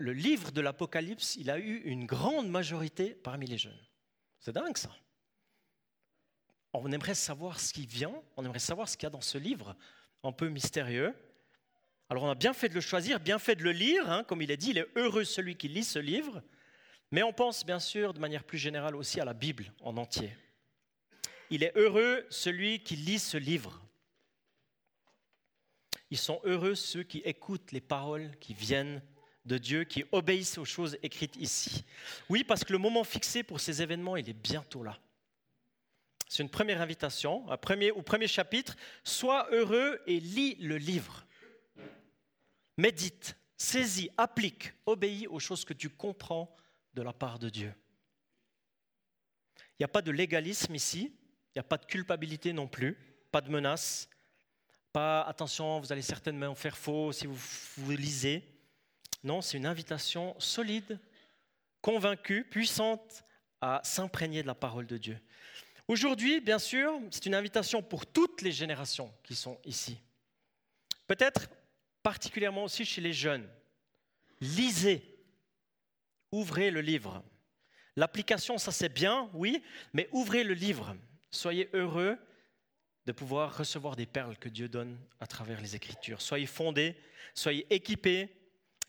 le 0.02 0.14
livre 0.14 0.52
de 0.52 0.62
l'Apocalypse, 0.62 1.36
il 1.36 1.50
a 1.50 1.60
eu 1.60 1.78
une 1.86 2.06
grande 2.06 2.50
majorité 2.50 3.14
parmi 3.14 3.46
les 3.46 3.58
jeunes. 3.58 3.80
C'est 4.40 4.52
dingue 4.52 4.78
ça. 4.78 4.92
On 6.74 6.92
aimerait 6.92 7.16
savoir 7.16 7.60
ce 7.60 7.72
qui 7.74 7.86
vient, 7.86 8.14
on 8.38 8.46
aimerait 8.46 8.60
savoir 8.60 8.90
ce 8.90 8.98
qu'il 8.98 9.04
y 9.04 9.08
a 9.08 9.12
dans 9.12 9.22
ce 9.22 9.38
livre, 9.38 9.76
un 10.24 10.32
peu 10.32 10.50
mystérieux. 10.50 11.14
Alors 12.10 12.24
on 12.24 12.30
a 12.30 12.36
bien 12.36 12.54
fait 12.54 12.70
de 12.70 12.74
le 12.74 12.82
choisir, 12.82 13.20
bien 13.20 13.40
fait 13.40 13.56
de 13.56 13.64
le 13.64 13.72
lire, 13.72 14.10
hein, 14.10 14.24
comme 14.24 14.42
il 14.42 14.52
est 14.52 14.58
dit, 14.58 14.72
il 14.72 14.78
est 14.78 14.88
heureux 14.96 15.24
celui 15.24 15.56
qui 15.56 15.68
lit 15.68 15.84
ce 15.84 16.00
livre, 16.00 16.42
mais 17.12 17.24
on 17.24 17.34
pense 17.34 17.66
bien 17.66 17.80
sûr 17.80 18.14
de 18.14 18.20
manière 18.20 18.44
plus 18.44 18.58
générale 18.58 18.96
aussi 18.96 19.20
à 19.20 19.26
la 19.26 19.34
Bible 19.34 19.72
en 19.82 19.98
entier. 19.98 20.36
Il 21.50 21.64
est 21.64 21.76
heureux 21.76 22.26
celui 22.30 22.82
qui 22.82 22.96
lit 22.96 23.20
ce 23.20 23.38
livre. 23.38 23.82
Ils 26.10 26.18
sont 26.18 26.40
heureux 26.44 26.76
ceux 26.76 27.04
qui 27.04 27.20
écoutent 27.20 27.72
les 27.72 27.82
paroles 27.82 28.38
qui 28.40 28.54
viennent 28.54 29.02
de 29.46 29.58
Dieu 29.58 29.84
qui 29.84 30.06
obéissent 30.12 30.58
aux 30.58 30.66
choses 30.66 30.98
écrites 31.04 31.36
ici. 31.38 31.84
Oui, 32.30 32.44
parce 32.44 32.64
que 32.64 32.74
le 32.74 32.80
moment 32.80 33.04
fixé 33.04 33.44
pour 33.44 33.60
ces 33.60 33.82
événements, 33.82 34.16
il 34.18 34.30
est 34.30 34.34
bientôt 34.34 34.84
là. 34.84 35.00
C'est 36.28 36.44
une 36.44 36.50
première 36.50 36.82
invitation, 36.82 37.50
un 37.52 37.58
premier, 37.58 37.92
au 37.92 38.02
premier 38.02 38.28
chapitre. 38.28 38.78
Sois 39.04 39.48
heureux 39.52 40.00
et 40.08 40.20
lis 40.20 40.56
le 40.56 40.78
livre. 40.78 41.26
Médite, 42.78 43.36
saisis, 43.58 44.10
applique, 44.18 44.74
obéis 44.86 45.28
aux 45.28 45.40
choses 45.40 45.66
que 45.66 45.74
tu 45.74 45.90
comprends 45.90 46.56
de 46.94 47.02
la 47.02 47.12
part 47.12 47.38
de 47.38 47.50
Dieu. 47.50 47.74
Il 49.58 49.82
n'y 49.82 49.86
a 49.86 49.90
pas 49.90 50.02
de 50.02 50.12
légalisme 50.12 50.74
ici, 50.74 51.12
il 51.50 51.58
n'y 51.58 51.60
a 51.60 51.64
pas 51.64 51.78
de 51.78 51.86
culpabilité 51.86 52.54
non 52.54 52.68
plus, 52.68 52.98
pas 53.32 53.42
de 53.42 53.50
menace, 53.50 54.08
pas 54.94 55.24
attention, 55.24 55.80
vous 55.80 55.92
allez 55.92 56.02
certainement 56.02 56.54
faire 56.56 56.78
faux 56.78 57.12
si 57.12 57.28
vous, 57.28 57.38
vous 57.78 57.92
lisez. 57.92 58.44
Non, 59.24 59.42
c'est 59.42 59.58
une 59.58 59.66
invitation 59.66 60.36
solide, 60.40 61.00
convaincue, 61.82 62.44
puissante 62.44 63.24
à 63.62 63.82
s'imprégner 63.84 64.42
de 64.42 64.48
la 64.48 64.56
parole 64.56 64.88
de 64.88 64.98
Dieu. 64.98 65.20
Aujourd'hui, 65.88 66.42
bien 66.42 66.60
sûr, 66.60 67.00
c'est 67.12 67.26
une 67.26 67.36
invitation 67.36 67.84
pour 67.84 68.06
toutes 68.06 68.42
les 68.42 68.52
générations 68.52 69.14
qui 69.24 69.36
sont 69.36 69.60
ici. 69.66 70.00
Peut-être 71.08 71.50
particulièrement 72.02 72.64
aussi 72.64 72.86
chez 72.86 73.02
les 73.02 73.14
jeunes. 73.14 73.48
Lisez, 74.40 75.04
ouvrez 76.32 76.72
le 76.72 76.82
livre. 76.82 77.24
L'application, 77.96 78.58
ça 78.58 78.72
c'est 78.72 78.90
bien, 78.90 79.30
oui, 79.34 79.62
mais 79.94 80.08
ouvrez 80.12 80.44
le 80.44 80.54
livre. 80.54 80.96
Soyez 81.30 81.70
heureux 81.74 82.18
de 83.06 83.12
pouvoir 83.12 83.58
recevoir 83.58 83.96
des 83.96 84.06
perles 84.06 84.38
que 84.38 84.50
Dieu 84.50 84.70
donne 84.70 84.98
à 85.20 85.28
travers 85.28 85.62
les 85.62 85.76
Écritures. 85.76 86.22
Soyez 86.22 86.46
fondés, 86.46 86.96
soyez 87.36 87.68
équipés 87.74 88.41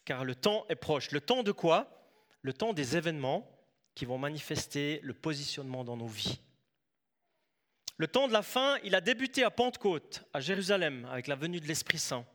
car 0.04 0.24
le 0.24 0.34
temps 0.34 0.66
est 0.68 0.76
proche. 0.76 1.10
Le 1.10 1.20
temps 1.20 1.42
de 1.42 1.52
quoi? 1.52 2.10
Le 2.42 2.52
temps 2.52 2.72
des 2.72 2.96
événements 2.96 3.48
qui 3.94 4.04
vont 4.04 4.18
manifester 4.18 5.00
le 5.02 5.14
positionnement 5.14 5.84
dans 5.84 5.96
nos 5.96 6.06
vies. 6.06 6.40
Le 7.98 8.08
temps 8.08 8.26
de 8.26 8.32
la 8.32 8.42
fin, 8.42 8.78
il 8.84 8.94
a 8.94 9.00
débuté 9.00 9.44
à 9.44 9.50
Pentecôte, 9.50 10.24
à 10.32 10.40
Jérusalem, 10.40 11.06
avec 11.10 11.26
la 11.26 11.36
venue 11.36 11.60
de 11.60 11.66
l'Esprit 11.66 11.98
Saint. 11.98 12.26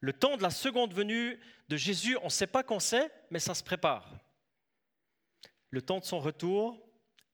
Le 0.00 0.12
temps 0.12 0.36
de 0.36 0.42
la 0.42 0.50
seconde 0.50 0.92
venue 0.92 1.40
de 1.68 1.76
Jésus, 1.76 2.16
on 2.18 2.26
ne 2.26 2.30
sait 2.30 2.46
pas 2.46 2.62
quand 2.62 2.80
c'est, 2.80 3.10
mais 3.30 3.38
ça 3.38 3.54
se 3.54 3.62
prépare. 3.62 4.12
Le 5.70 5.82
temps 5.82 5.98
de 5.98 6.04
son 6.04 6.18
retour 6.18 6.78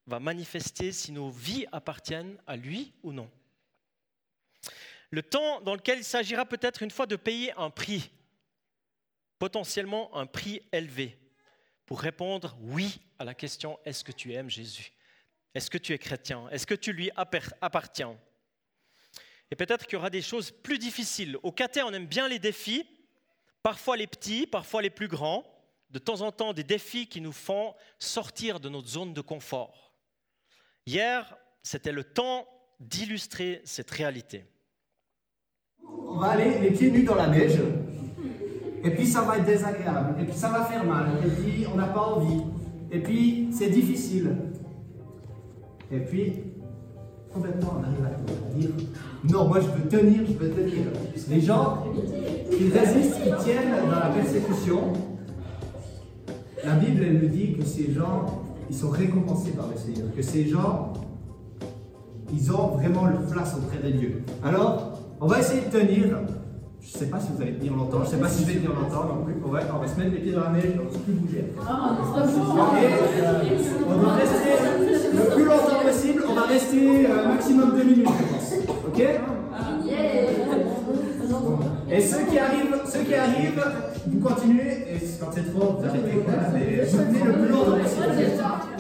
va 0.06 0.20
manifester 0.20 0.92
si 0.92 1.12
nos 1.12 1.30
vies 1.30 1.66
appartiennent 1.72 2.38
à 2.46 2.56
lui 2.56 2.92
ou 3.02 3.12
non. 3.12 3.30
Le 5.10 5.22
temps 5.22 5.60
dans 5.60 5.74
lequel 5.74 5.98
il 5.98 6.04
s'agira 6.04 6.44
peut-être 6.44 6.82
une 6.82 6.90
fois 6.90 7.06
de 7.06 7.16
payer 7.16 7.52
un 7.56 7.70
prix 7.70 8.10
potentiellement 9.44 10.16
un 10.16 10.24
prix 10.24 10.62
élevé 10.72 11.18
pour 11.84 12.00
répondre 12.00 12.56
oui 12.62 12.98
à 13.18 13.24
la 13.24 13.34
question 13.34 13.78
est-ce 13.84 14.02
que 14.02 14.10
tu 14.10 14.32
aimes 14.32 14.48
Jésus? 14.48 14.90
Est-ce 15.54 15.68
que 15.68 15.76
tu 15.76 15.92
es 15.92 15.98
chrétien? 15.98 16.48
Est-ce 16.48 16.66
que 16.66 16.74
tu 16.74 16.94
lui 16.94 17.10
appartiens? 17.60 18.16
Et 19.50 19.54
peut-être 19.54 19.84
qu'il 19.84 19.96
y 19.96 19.96
aura 19.96 20.08
des 20.08 20.22
choses 20.22 20.50
plus 20.50 20.78
difficiles. 20.78 21.36
Au 21.42 21.52
caté, 21.52 21.82
on 21.82 21.92
aime 21.92 22.06
bien 22.06 22.26
les 22.26 22.38
défis, 22.38 22.88
parfois 23.62 23.98
les 23.98 24.06
petits, 24.06 24.46
parfois 24.46 24.80
les 24.80 24.88
plus 24.88 25.08
grands, 25.08 25.44
de 25.90 25.98
temps 25.98 26.22
en 26.22 26.32
temps 26.32 26.54
des 26.54 26.64
défis 26.64 27.06
qui 27.06 27.20
nous 27.20 27.30
font 27.30 27.74
sortir 27.98 28.60
de 28.60 28.70
notre 28.70 28.88
zone 28.88 29.12
de 29.12 29.20
confort. 29.20 29.92
Hier, 30.86 31.36
c'était 31.62 31.92
le 31.92 32.04
temps 32.04 32.48
d'illustrer 32.80 33.60
cette 33.66 33.90
réalité. 33.90 34.46
On 35.86 36.16
va 36.16 36.28
aller 36.28 36.60
les 36.60 36.70
pieds 36.70 36.90
nus 36.90 37.04
dans 37.04 37.16
la 37.16 37.26
neige 37.26 37.60
et 38.84 38.90
puis 38.90 39.06
ça 39.06 39.22
va 39.22 39.38
être 39.38 39.46
désagréable, 39.46 40.14
et 40.20 40.24
puis 40.24 40.36
ça 40.36 40.48
va 40.50 40.64
faire 40.64 40.84
mal, 40.84 41.06
et 41.24 41.28
puis 41.28 41.66
on 41.72 41.76
n'a 41.76 41.86
pas 41.86 42.02
envie, 42.02 42.42
et 42.92 43.00
puis 43.00 43.48
c'est 43.50 43.70
difficile. 43.70 44.36
Et 45.90 46.00
puis, 46.00 46.34
complètement, 47.32 47.74
on 47.80 47.82
arrive 47.82 48.04
à 48.04 48.58
dire 48.58 48.70
non, 49.32 49.48
moi 49.48 49.58
je 49.60 49.66
veux 49.68 49.88
tenir, 49.88 50.20
je 50.26 50.32
veux 50.34 50.50
tenir. 50.50 50.84
Les 51.30 51.40
gens, 51.40 51.84
ils 52.50 52.72
résistent, 52.72 53.20
ils 53.26 53.36
tiennent 53.42 53.72
dans 53.90 53.98
la 53.98 54.10
persécution. 54.10 54.92
La 56.62 56.74
Bible, 56.74 57.02
elle 57.04 57.22
nous 57.22 57.28
dit 57.28 57.54
que 57.54 57.64
ces 57.64 57.92
gens, 57.92 58.42
ils 58.68 58.76
sont 58.76 58.90
récompensés 58.90 59.52
par 59.52 59.68
le 59.68 59.76
Seigneur, 59.76 60.14
que 60.14 60.22
ces 60.22 60.46
gens, 60.46 60.92
ils 62.32 62.52
ont 62.52 62.68
vraiment 62.68 63.06
le 63.06 63.18
place 63.30 63.56
auprès 63.56 63.78
de 63.78 63.96
Dieu. 63.96 64.22
Alors, 64.42 64.98
on 65.20 65.26
va 65.26 65.40
essayer 65.40 65.62
de 65.62 65.70
tenir. 65.70 66.18
Je 66.86 66.98
ne 66.98 67.04
sais 67.04 67.10
pas 67.10 67.18
si 67.18 67.28
vous 67.34 67.40
allez 67.40 67.54
tenir 67.54 67.74
longtemps, 67.74 68.00
je 68.00 68.04
ne 68.04 68.10
sais 68.10 68.16
pas 68.18 68.28
si 68.28 68.42
je 68.42 68.48
vais 68.48 68.54
tenir 68.56 68.72
longtemps 68.74 69.04
non 69.06 69.24
plus. 69.24 69.34
Ouais, 69.50 69.60
on 69.74 69.78
va 69.78 69.88
se 69.88 69.98
mettre 69.98 70.12
les 70.12 70.18
pieds 70.18 70.32
dans 70.32 70.42
la 70.42 70.50
neige, 70.50 70.72
on 70.74 70.84
ne 70.84 70.90
va 70.90 70.98
plus 70.98 71.12
bouger. 71.14 71.44
Ah, 71.66 71.96
on 73.88 73.94
va 73.96 74.12
rester 74.12 74.52
le 75.14 75.34
plus 75.34 75.44
longtemps 75.44 75.82
possible, 75.82 76.24
on 76.28 76.34
va 76.34 76.42
rester 76.42 77.06
un 77.06 77.10
euh, 77.10 77.28
maximum 77.28 77.74
deux 77.74 77.84
minutes, 77.84 78.08
je 78.18 78.24
pense. 78.34 78.52
Ok? 78.86 79.00
Et 81.90 82.00
ceux 82.00 82.24
qui 82.30 82.38
arrivent, 82.38 82.76
ceux 82.86 83.00
qui 83.00 83.14
arrivent, 83.14 83.64
vous 84.06 84.20
continuez, 84.20 84.72
et 84.92 84.98
quand 85.18 85.30
c'est 85.34 85.52
trop, 85.54 85.76
vous 85.78 85.86
arrêtez. 85.86 86.22
Mais 86.52 86.86
soutenez 86.86 87.24
le 87.24 87.32
plus 87.32 87.48
longtemps 87.48 87.78
possible. 87.78 88.73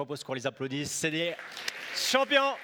Propose 0.00 0.24
qu'on 0.24 0.32
les 0.32 0.46
applaudisse. 0.46 0.90
C'est 0.90 1.10
des 1.10 1.36
champions. 1.94 2.54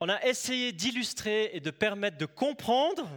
On 0.00 0.08
a 0.08 0.20
essayé 0.24 0.72
d'illustrer 0.72 1.50
et 1.52 1.60
de 1.60 1.70
permettre 1.70 2.18
de 2.18 2.26
comprendre 2.26 3.08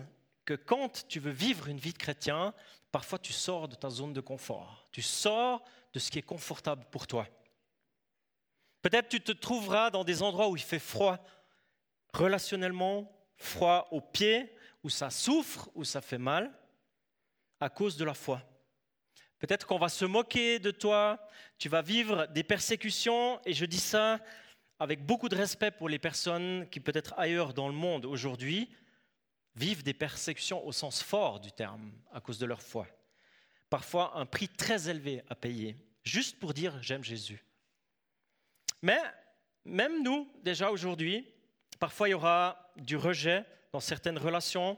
que 0.46 0.54
quand 0.54 1.08
tu 1.08 1.20
veux 1.20 1.32
vivre 1.32 1.70
une 1.70 1.80
vie 1.80 1.92
de 1.92 1.98
chrétien, 1.98 2.54
parfois 2.92 3.18
tu 3.18 3.34
sors 3.34 3.68
de 3.68 3.74
ta 3.74 3.90
zone 3.90 4.14
de 4.14 4.22
confort. 4.22 4.88
Tu 4.92 5.02
sors 5.02 5.64
de 5.92 5.98
ce 5.98 6.12
qui 6.12 6.20
est 6.20 6.22
confortable 6.36 6.86
pour 6.92 7.08
toi. 7.08 7.28
Peut-être 8.84 9.10
tu 9.10 9.22
te 9.22 9.32
trouveras 9.32 9.90
dans 9.90 10.04
des 10.04 10.22
endroits 10.22 10.50
où 10.50 10.56
il 10.56 10.62
fait 10.62 10.78
froid, 10.78 11.18
relationnellement, 12.14 13.12
froid 13.38 13.88
aux 13.90 14.02
pieds, 14.02 14.56
où 14.84 14.90
ça 14.92 15.10
souffre, 15.10 15.68
où 15.74 15.84
ça 15.84 16.00
fait 16.00 16.20
mal, 16.20 16.54
à 17.60 17.72
cause 17.72 17.98
de 17.98 18.06
la 18.06 18.14
foi. 18.14 18.44
Peut-être 19.46 19.68
qu'on 19.68 19.78
va 19.78 19.90
se 19.90 20.06
moquer 20.06 20.58
de 20.58 20.72
toi, 20.72 21.20
tu 21.60 21.70
vas 21.70 21.84
vivre 21.84 22.26
des 22.34 22.44
persécutions, 22.44 23.40
et 23.46 23.54
je 23.54 23.66
dis 23.66 23.80
ça 23.80 24.20
avec 24.80 25.06
beaucoup 25.06 25.30
de 25.30 25.36
respect 25.36 25.70
pour 25.70 25.88
les 25.88 26.00
personnes 26.00 26.68
qui 26.72 26.80
peut-être 26.80 27.14
ailleurs 27.16 27.54
dans 27.54 27.68
le 27.68 27.76
monde 27.76 28.06
aujourd'hui 28.06 28.72
vivent 29.54 29.84
des 29.84 29.94
persécutions 29.94 30.66
au 30.66 30.72
sens 30.72 31.04
fort 31.04 31.40
du 31.40 31.52
terme 31.52 31.92
à 32.12 32.22
cause 32.22 32.40
de 32.40 32.48
leur 32.48 32.60
foi. 32.60 32.88
Parfois 33.70 34.18
un 34.18 34.26
prix 34.26 34.50
très 34.50 34.90
élevé 34.90 35.22
à 35.30 35.36
payer, 35.36 35.78
juste 36.04 36.40
pour 36.40 36.56
dire 36.56 36.82
j'aime 36.82 37.04
Jésus. 37.04 37.46
Mais 38.82 39.00
même 39.64 40.02
nous, 40.02 40.28
déjà 40.42 40.72
aujourd'hui, 40.72 41.32
parfois 41.80 42.08
il 42.08 42.12
y 42.12 42.16
aura 42.16 42.74
du 42.78 42.98
rejet 42.98 43.46
dans 43.72 43.80
certaines 43.80 44.18
relations, 44.18 44.76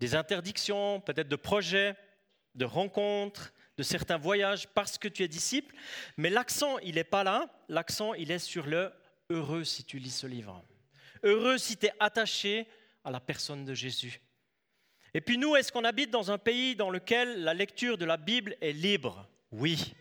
des 0.00 0.16
interdictions, 0.16 1.00
peut-être 1.00 1.28
de 1.28 1.36
projets, 1.36 1.96
de 2.54 2.64
rencontres, 2.64 3.52
de 3.76 3.82
certains 3.82 4.18
voyages 4.18 4.68
parce 4.68 4.98
que 4.98 5.08
tu 5.08 5.22
es 5.22 5.28
disciple, 5.28 5.74
mais 6.16 6.30
l'accent, 6.30 6.78
il 6.78 6.96
n'est 6.96 7.04
pas 7.04 7.24
là, 7.24 7.48
l'accent, 7.68 8.14
il 8.14 8.30
est 8.30 8.38
sur 8.38 8.66
le 8.66 8.92
heureux 9.30 9.64
si 9.64 9.84
tu 9.84 9.98
lis 9.98 10.10
ce 10.10 10.26
livre. 10.26 10.62
Heureux 11.22 11.58
si 11.58 11.76
tu 11.76 11.86
es 11.86 11.92
attaché 12.00 12.66
à 13.04 13.10
la 13.10 13.20
personne 13.20 13.64
de 13.64 13.74
Jésus. 13.74 14.20
Et 15.14 15.20
puis 15.20 15.38
nous, 15.38 15.56
est-ce 15.56 15.72
qu'on 15.72 15.84
habite 15.84 16.10
dans 16.10 16.30
un 16.30 16.38
pays 16.38 16.74
dans 16.74 16.90
lequel 16.90 17.42
la 17.42 17.54
lecture 17.54 17.98
de 17.98 18.04
la 18.04 18.16
Bible 18.16 18.56
est 18.60 18.72
libre? 18.72 19.28
Oui. 19.50 19.94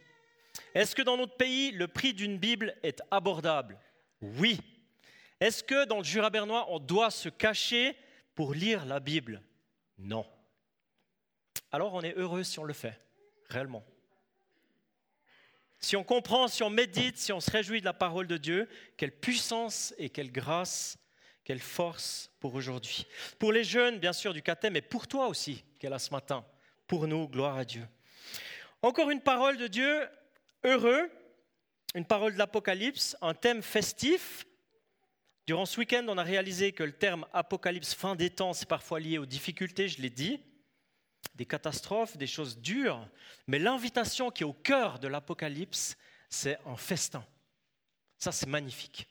Est-ce 0.74 0.96
que 0.96 1.02
dans 1.02 1.18
notre 1.18 1.36
pays, 1.36 1.72
le 1.72 1.88
prix 1.88 2.14
d'une 2.14 2.38
Bible 2.38 2.76
est 2.84 3.02
abordable? 3.12 3.78
Oui. 4.22 4.60
Est-ce 5.40 5.64
que 5.64 5.86
dans 5.86 5.98
le 5.98 6.04
Jura 6.04 6.30
bernois, 6.30 6.66
on 6.70 6.80
doit 6.80 7.12
se 7.12 7.28
cacher 7.28 7.96
pour 8.36 8.54
lire 8.54 8.86
la 8.86 9.00
Bible? 9.00 9.42
Non. 9.98 10.26
Alors 11.72 11.94
on 11.94 12.02
est 12.02 12.16
heureux 12.18 12.44
si 12.44 12.60
on 12.60 12.64
le 12.64 12.74
fait 12.74 13.00
réellement. 13.50 13.84
Si 15.80 15.96
on 15.96 16.04
comprend, 16.04 16.48
si 16.48 16.62
on 16.62 16.70
médite, 16.70 17.18
si 17.18 17.34
on 17.34 17.40
se 17.40 17.50
réjouit 17.50 17.80
de 17.80 17.86
la 17.86 17.94
parole 17.94 18.28
de 18.28 18.38
Dieu, 18.38 18.70
quelle 18.98 19.12
puissance 19.12 19.96
et 19.98 20.10
quelle 20.10 20.32
grâce, 20.32 20.98
quelle 21.44 21.60
force 21.60 22.30
pour 22.40 22.54
aujourd'hui. 22.54 23.08
Pour 23.40 23.52
les 23.52 23.64
jeunes, 23.64 23.98
bien 23.98 24.14
sûr, 24.14 24.32
du 24.32 24.44
cathème, 24.44 24.74
mais 24.74 24.82
pour 24.82 25.08
toi 25.08 25.28
aussi, 25.28 25.64
qu'elle 25.80 25.94
a 25.94 26.00
ce 26.00 26.12
matin. 26.12 26.46
Pour 26.86 27.08
nous, 27.08 27.28
gloire 27.28 27.58
à 27.58 27.66
Dieu. 27.66 27.88
Encore 28.84 29.10
une 29.10 29.22
parole 29.22 29.58
de 29.58 29.66
Dieu, 29.66 30.08
heureux, 30.64 31.10
une 31.96 32.06
parole 32.06 32.34
de 32.34 32.38
l'Apocalypse, 32.38 33.18
un 33.22 33.34
thème 33.34 33.64
festif. 33.64 34.46
Durant 35.48 35.66
ce 35.66 35.80
week-end, 35.80 36.06
on 36.10 36.18
a 36.20 36.24
réalisé 36.24 36.74
que 36.74 36.84
le 36.84 36.92
terme 36.92 37.26
Apocalypse, 37.34 37.96
fin 37.96 38.16
des 38.16 38.30
temps, 38.30 38.54
c'est 38.54 38.70
parfois 38.70 39.00
lié 39.00 39.18
aux 39.18 39.26
difficultés, 39.26 39.88
je 39.88 40.00
l'ai 40.00 40.12
dit 40.12 40.42
des 41.36 41.46
catastrophes, 41.46 42.18
des 42.18 42.28
choses 42.28 42.58
dures, 42.60 43.08
mais 43.48 43.60
l'invitation 43.60 44.32
qui 44.32 44.44
est 44.44 44.46
au 44.46 44.54
cœur 44.54 45.00
de 45.00 45.08
l'Apocalypse, 45.08 45.98
c'est 46.30 46.60
un 46.66 46.76
festin. 46.76 47.26
Ça, 48.18 48.32
c'est 48.32 48.48
magnifique. 48.48 49.08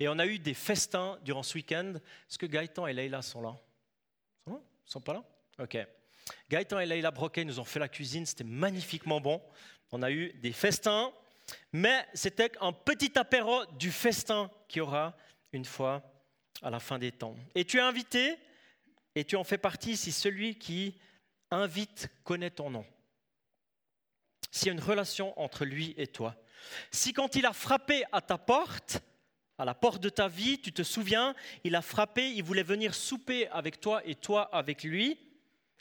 Et 0.00 0.08
on 0.08 0.18
a 0.18 0.26
eu 0.26 0.38
des 0.38 0.54
festins 0.54 1.18
durant 1.22 1.42
ce 1.42 1.54
week-end. 1.54 1.94
Est-ce 2.28 2.38
que 2.38 2.46
Gaëtan 2.46 2.86
et 2.86 2.92
Leïla 2.92 3.22
sont 3.22 3.42
là? 3.42 3.56
Ils 4.46 4.52
sont, 4.52 4.62
sont 4.86 5.00
pas 5.00 5.14
là? 5.14 5.24
Ok. 5.58 5.76
Gaëtan 6.48 6.80
et 6.80 6.86
Leïla 6.86 7.10
Broquet 7.10 7.44
nous 7.44 7.60
ont 7.60 7.64
fait 7.64 7.78
la 7.78 7.88
cuisine, 7.88 8.26
c'était 8.26 8.44
magnifiquement 8.44 9.20
bon. 9.20 9.42
On 9.92 10.02
a 10.02 10.10
eu 10.10 10.32
des 10.34 10.52
festins, 10.52 11.12
mais 11.72 12.06
c'était 12.14 12.50
un 12.60 12.72
petit 12.72 13.18
apéro 13.18 13.64
du 13.78 13.92
festin 13.92 14.50
qui 14.66 14.80
aura 14.80 15.16
une 15.52 15.64
fois 15.64 16.02
à 16.62 16.70
la 16.70 16.80
fin 16.80 16.98
des 16.98 17.12
temps. 17.12 17.36
Et 17.54 17.64
tu 17.64 17.76
es 17.76 17.80
invité, 17.80 18.36
et 19.14 19.24
tu 19.24 19.36
en 19.36 19.44
fais 19.44 19.58
partie 19.58 19.96
si 19.96 20.10
celui 20.10 20.58
qui 20.58 20.98
invite, 21.54 22.08
connaît 22.22 22.50
ton 22.50 22.70
nom. 22.70 22.86
S'il 24.50 24.68
y 24.68 24.70
a 24.70 24.74
une 24.74 24.80
relation 24.80 25.38
entre 25.40 25.64
lui 25.64 25.94
et 25.96 26.06
toi. 26.06 26.36
Si 26.90 27.12
quand 27.12 27.34
il 27.36 27.46
a 27.46 27.52
frappé 27.52 28.04
à 28.12 28.20
ta 28.20 28.38
porte, 28.38 29.00
à 29.58 29.64
la 29.64 29.74
porte 29.74 30.02
de 30.02 30.08
ta 30.08 30.28
vie, 30.28 30.60
tu 30.60 30.72
te 30.72 30.82
souviens, 30.82 31.34
il 31.62 31.76
a 31.76 31.82
frappé, 31.82 32.30
il 32.32 32.42
voulait 32.42 32.62
venir 32.62 32.94
souper 32.94 33.48
avec 33.48 33.80
toi 33.80 34.02
et 34.04 34.14
toi 34.14 34.48
avec 34.54 34.82
lui, 34.82 35.18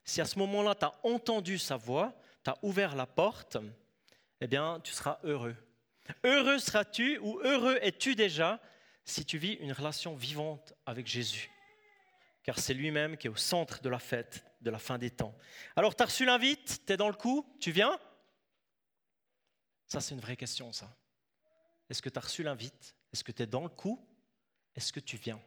si 0.05 0.21
à 0.21 0.25
ce 0.25 0.37
moment-là 0.39 0.75
tu 0.75 0.85
as 0.85 0.93
entendu 1.03 1.57
sa 1.57 1.77
voix, 1.77 2.13
tu 2.43 2.49
as 2.49 2.57
ouvert 2.61 2.95
la 2.95 3.05
porte, 3.05 3.57
eh 4.41 4.47
bien 4.47 4.79
tu 4.83 4.91
seras 4.91 5.19
heureux. 5.23 5.55
Heureux 6.23 6.59
seras-tu 6.59 7.17
ou 7.19 7.39
heureux 7.43 7.79
es-tu 7.81 8.15
déjà 8.15 8.59
si 9.05 9.25
tu 9.25 9.37
vis 9.37 9.53
une 9.53 9.71
relation 9.71 10.15
vivante 10.15 10.73
avec 10.85 11.07
Jésus? 11.07 11.49
Car 12.43 12.59
c'est 12.59 12.73
lui-même 12.73 13.15
qui 13.15 13.27
est 13.27 13.31
au 13.31 13.37
centre 13.37 13.81
de 13.81 13.89
la 13.89 13.99
fête 13.99 14.45
de 14.63 14.71
la 14.71 14.79
fin 14.79 14.97
des 14.97 15.11
temps. 15.11 15.35
Alors, 15.75 15.95
tu 15.95 16.03
as 16.03 16.07
reçu 16.07 16.25
l'invite, 16.25 16.85
tu 16.85 16.93
es 16.93 16.97
dans 16.97 17.09
le 17.09 17.15
coup, 17.15 17.45
tu 17.59 17.71
viens? 17.71 17.99
Ça, 19.87 20.01
c'est 20.01 20.15
une 20.15 20.21
vraie 20.21 20.37
question, 20.37 20.71
ça. 20.71 20.95
Est-ce 21.89 22.01
que 22.01 22.09
tu 22.09 22.17
as 22.17 22.21
reçu 22.21 22.43
l'invite? 22.43 22.95
Est-ce 23.11 23.23
que 23.23 23.31
tu 23.31 23.43
es 23.43 23.47
dans 23.47 23.63
le 23.63 23.69
coup? 23.69 24.03
Est-ce 24.75 24.91
que 24.91 24.99
tu 24.99 25.17
viens? 25.17 25.39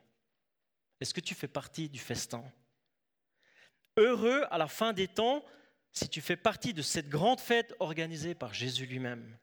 Est-ce 1.00 1.12
que 1.12 1.20
tu 1.20 1.34
fais 1.34 1.48
partie 1.48 1.88
du 1.88 1.98
festin? 1.98 2.44
Heureux 3.96 4.44
à 4.50 4.58
la 4.58 4.68
fin 4.68 4.92
des 4.92 5.08
temps 5.08 5.44
si 5.92 6.08
tu 6.08 6.20
fais 6.20 6.36
partie 6.36 6.74
de 6.74 6.82
cette 6.82 7.08
grande 7.08 7.40
fête 7.40 7.74
organisée 7.80 8.34
par 8.34 8.52
Jésus 8.52 8.86
lui-même. 8.86 9.36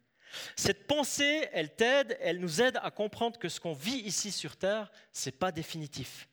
Cette 0.55 0.88
pensée, 0.88 1.49
elle 1.51 1.75
t'aide, 1.75 2.17
elle 2.21 2.39
nous 2.39 2.62
aide 2.62 2.79
à 2.81 2.91
comprendre 2.91 3.38
que 3.39 3.49
ce 3.49 3.59
qu'on 3.59 3.73
vit 3.73 3.99
ici 3.99 4.31
sur 4.31 4.57
terre, 4.57 4.91
c'est 5.12 5.38
pas 5.38 5.51
définitif. 5.51 6.27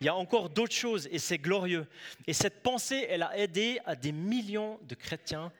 Il 0.00 0.06
y 0.06 0.08
a 0.08 0.14
encore 0.14 0.48
d'autres 0.48 0.74
choses 0.74 1.08
et 1.10 1.18
c'est 1.18 1.38
glorieux. 1.38 1.86
Et 2.26 2.32
cette 2.32 2.62
pensée, 2.62 3.06
elle 3.10 3.22
a 3.22 3.36
aidé 3.36 3.80
à 3.84 3.94
des 3.94 4.12
millions 4.12 4.80
de 4.84 4.94
chrétiens 4.94 5.52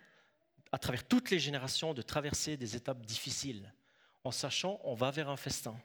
à 0.72 0.78
travers 0.78 1.04
toutes 1.04 1.30
les 1.30 1.38
générations 1.38 1.92
de 1.92 2.00
traverser 2.00 2.56
des 2.56 2.74
étapes 2.74 3.04
difficiles 3.04 3.70
en 4.24 4.30
sachant 4.30 4.80
on 4.84 4.94
va 4.94 5.10
vers 5.10 5.28
un 5.28 5.36
festin. 5.36 5.76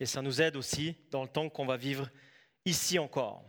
Et 0.00 0.06
ça 0.06 0.22
nous 0.22 0.40
aide 0.42 0.56
aussi 0.56 0.96
dans 1.10 1.22
le 1.22 1.28
temps 1.28 1.48
qu'on 1.48 1.66
va 1.66 1.76
vivre 1.76 2.08
ici 2.64 2.98
encore. 2.98 3.44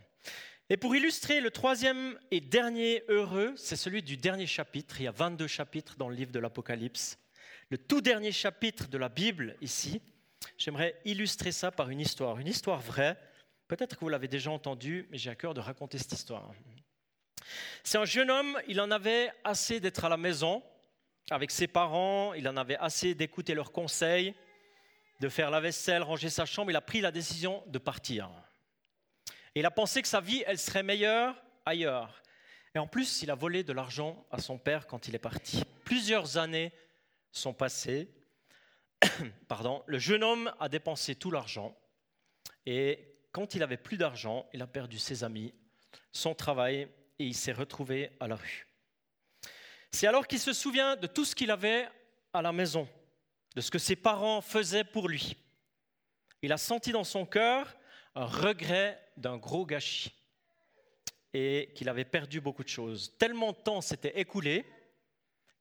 Et 0.70 0.76
pour 0.76 0.94
illustrer 0.94 1.40
le 1.40 1.50
troisième 1.50 2.18
et 2.30 2.40
dernier 2.40 3.02
heureux, 3.08 3.52
c'est 3.56 3.76
celui 3.76 4.02
du 4.02 4.16
dernier 4.16 4.46
chapitre. 4.46 5.00
Il 5.00 5.04
y 5.04 5.08
a 5.08 5.12
22 5.12 5.46
chapitres 5.46 5.96
dans 5.96 6.08
le 6.08 6.14
livre 6.14 6.32
de 6.32 6.38
l'Apocalypse. 6.38 7.18
Le 7.70 7.78
tout 7.78 8.00
dernier 8.00 8.32
chapitre 8.32 8.88
de 8.88 8.98
la 8.98 9.08
Bible 9.08 9.56
ici, 9.60 10.00
j'aimerais 10.56 11.00
illustrer 11.04 11.52
ça 11.52 11.70
par 11.70 11.90
une 11.90 12.00
histoire, 12.00 12.38
une 12.38 12.46
histoire 12.46 12.80
vraie 12.80 13.18
Peut-être 13.76 13.96
que 13.96 14.00
vous 14.02 14.08
l'avez 14.08 14.28
déjà 14.28 14.52
entendu, 14.52 15.08
mais 15.10 15.18
j'ai 15.18 15.30
à 15.30 15.34
cœur 15.34 15.52
de 15.52 15.58
raconter 15.58 15.98
cette 15.98 16.12
histoire. 16.12 16.48
C'est 17.82 17.98
un 17.98 18.04
jeune 18.04 18.30
homme, 18.30 18.56
il 18.68 18.80
en 18.80 18.88
avait 18.92 19.32
assez 19.42 19.80
d'être 19.80 20.04
à 20.04 20.08
la 20.08 20.16
maison 20.16 20.62
avec 21.32 21.50
ses 21.50 21.66
parents, 21.66 22.34
il 22.34 22.46
en 22.48 22.56
avait 22.56 22.76
assez 22.76 23.16
d'écouter 23.16 23.52
leurs 23.52 23.72
conseils, 23.72 24.32
de 25.18 25.28
faire 25.28 25.50
la 25.50 25.58
vaisselle, 25.58 26.04
ranger 26.04 26.30
sa 26.30 26.46
chambre, 26.46 26.70
il 26.70 26.76
a 26.76 26.80
pris 26.80 27.00
la 27.00 27.10
décision 27.10 27.64
de 27.66 27.78
partir. 27.78 28.30
Et 29.56 29.60
il 29.60 29.66
a 29.66 29.72
pensé 29.72 30.02
que 30.02 30.08
sa 30.08 30.20
vie, 30.20 30.44
elle 30.46 30.60
serait 30.60 30.84
meilleure 30.84 31.34
ailleurs. 31.66 32.22
Et 32.76 32.78
en 32.78 32.86
plus, 32.86 33.22
il 33.22 33.30
a 33.32 33.34
volé 33.34 33.64
de 33.64 33.72
l'argent 33.72 34.24
à 34.30 34.38
son 34.38 34.56
père 34.56 34.86
quand 34.86 35.08
il 35.08 35.16
est 35.16 35.18
parti. 35.18 35.64
Plusieurs 35.84 36.36
années 36.36 36.70
sont 37.32 37.52
passées. 37.52 38.08
Pardon. 39.48 39.82
Le 39.86 39.98
jeune 39.98 40.22
homme 40.22 40.54
a 40.60 40.68
dépensé 40.68 41.16
tout 41.16 41.32
l'argent. 41.32 41.76
Et 42.66 43.13
quand 43.34 43.56
il 43.56 43.64
avait 43.64 43.76
plus 43.76 43.96
d'argent, 43.96 44.46
il 44.54 44.62
a 44.62 44.66
perdu 44.68 44.96
ses 44.96 45.24
amis, 45.24 45.52
son 46.12 46.36
travail 46.36 46.86
et 47.18 47.26
il 47.26 47.34
s'est 47.34 47.52
retrouvé 47.52 48.12
à 48.20 48.28
la 48.28 48.36
rue. 48.36 48.68
C'est 49.90 50.06
alors 50.06 50.28
qu'il 50.28 50.38
se 50.38 50.52
souvient 50.52 50.94
de 50.94 51.08
tout 51.08 51.24
ce 51.24 51.34
qu'il 51.34 51.50
avait 51.50 51.88
à 52.32 52.42
la 52.42 52.52
maison, 52.52 52.88
de 53.56 53.60
ce 53.60 53.72
que 53.72 53.80
ses 53.80 53.96
parents 53.96 54.40
faisaient 54.40 54.84
pour 54.84 55.08
lui. 55.08 55.36
Il 56.42 56.52
a 56.52 56.56
senti 56.56 56.92
dans 56.92 57.02
son 57.02 57.26
cœur 57.26 57.76
un 58.14 58.24
regret 58.24 59.04
d'un 59.16 59.36
gros 59.36 59.66
gâchis 59.66 60.14
et 61.32 61.72
qu'il 61.74 61.88
avait 61.88 62.04
perdu 62.04 62.40
beaucoup 62.40 62.62
de 62.62 62.68
choses. 62.68 63.16
Tellement 63.18 63.50
de 63.50 63.56
temps 63.56 63.80
s'était 63.80 64.20
écoulé 64.20 64.64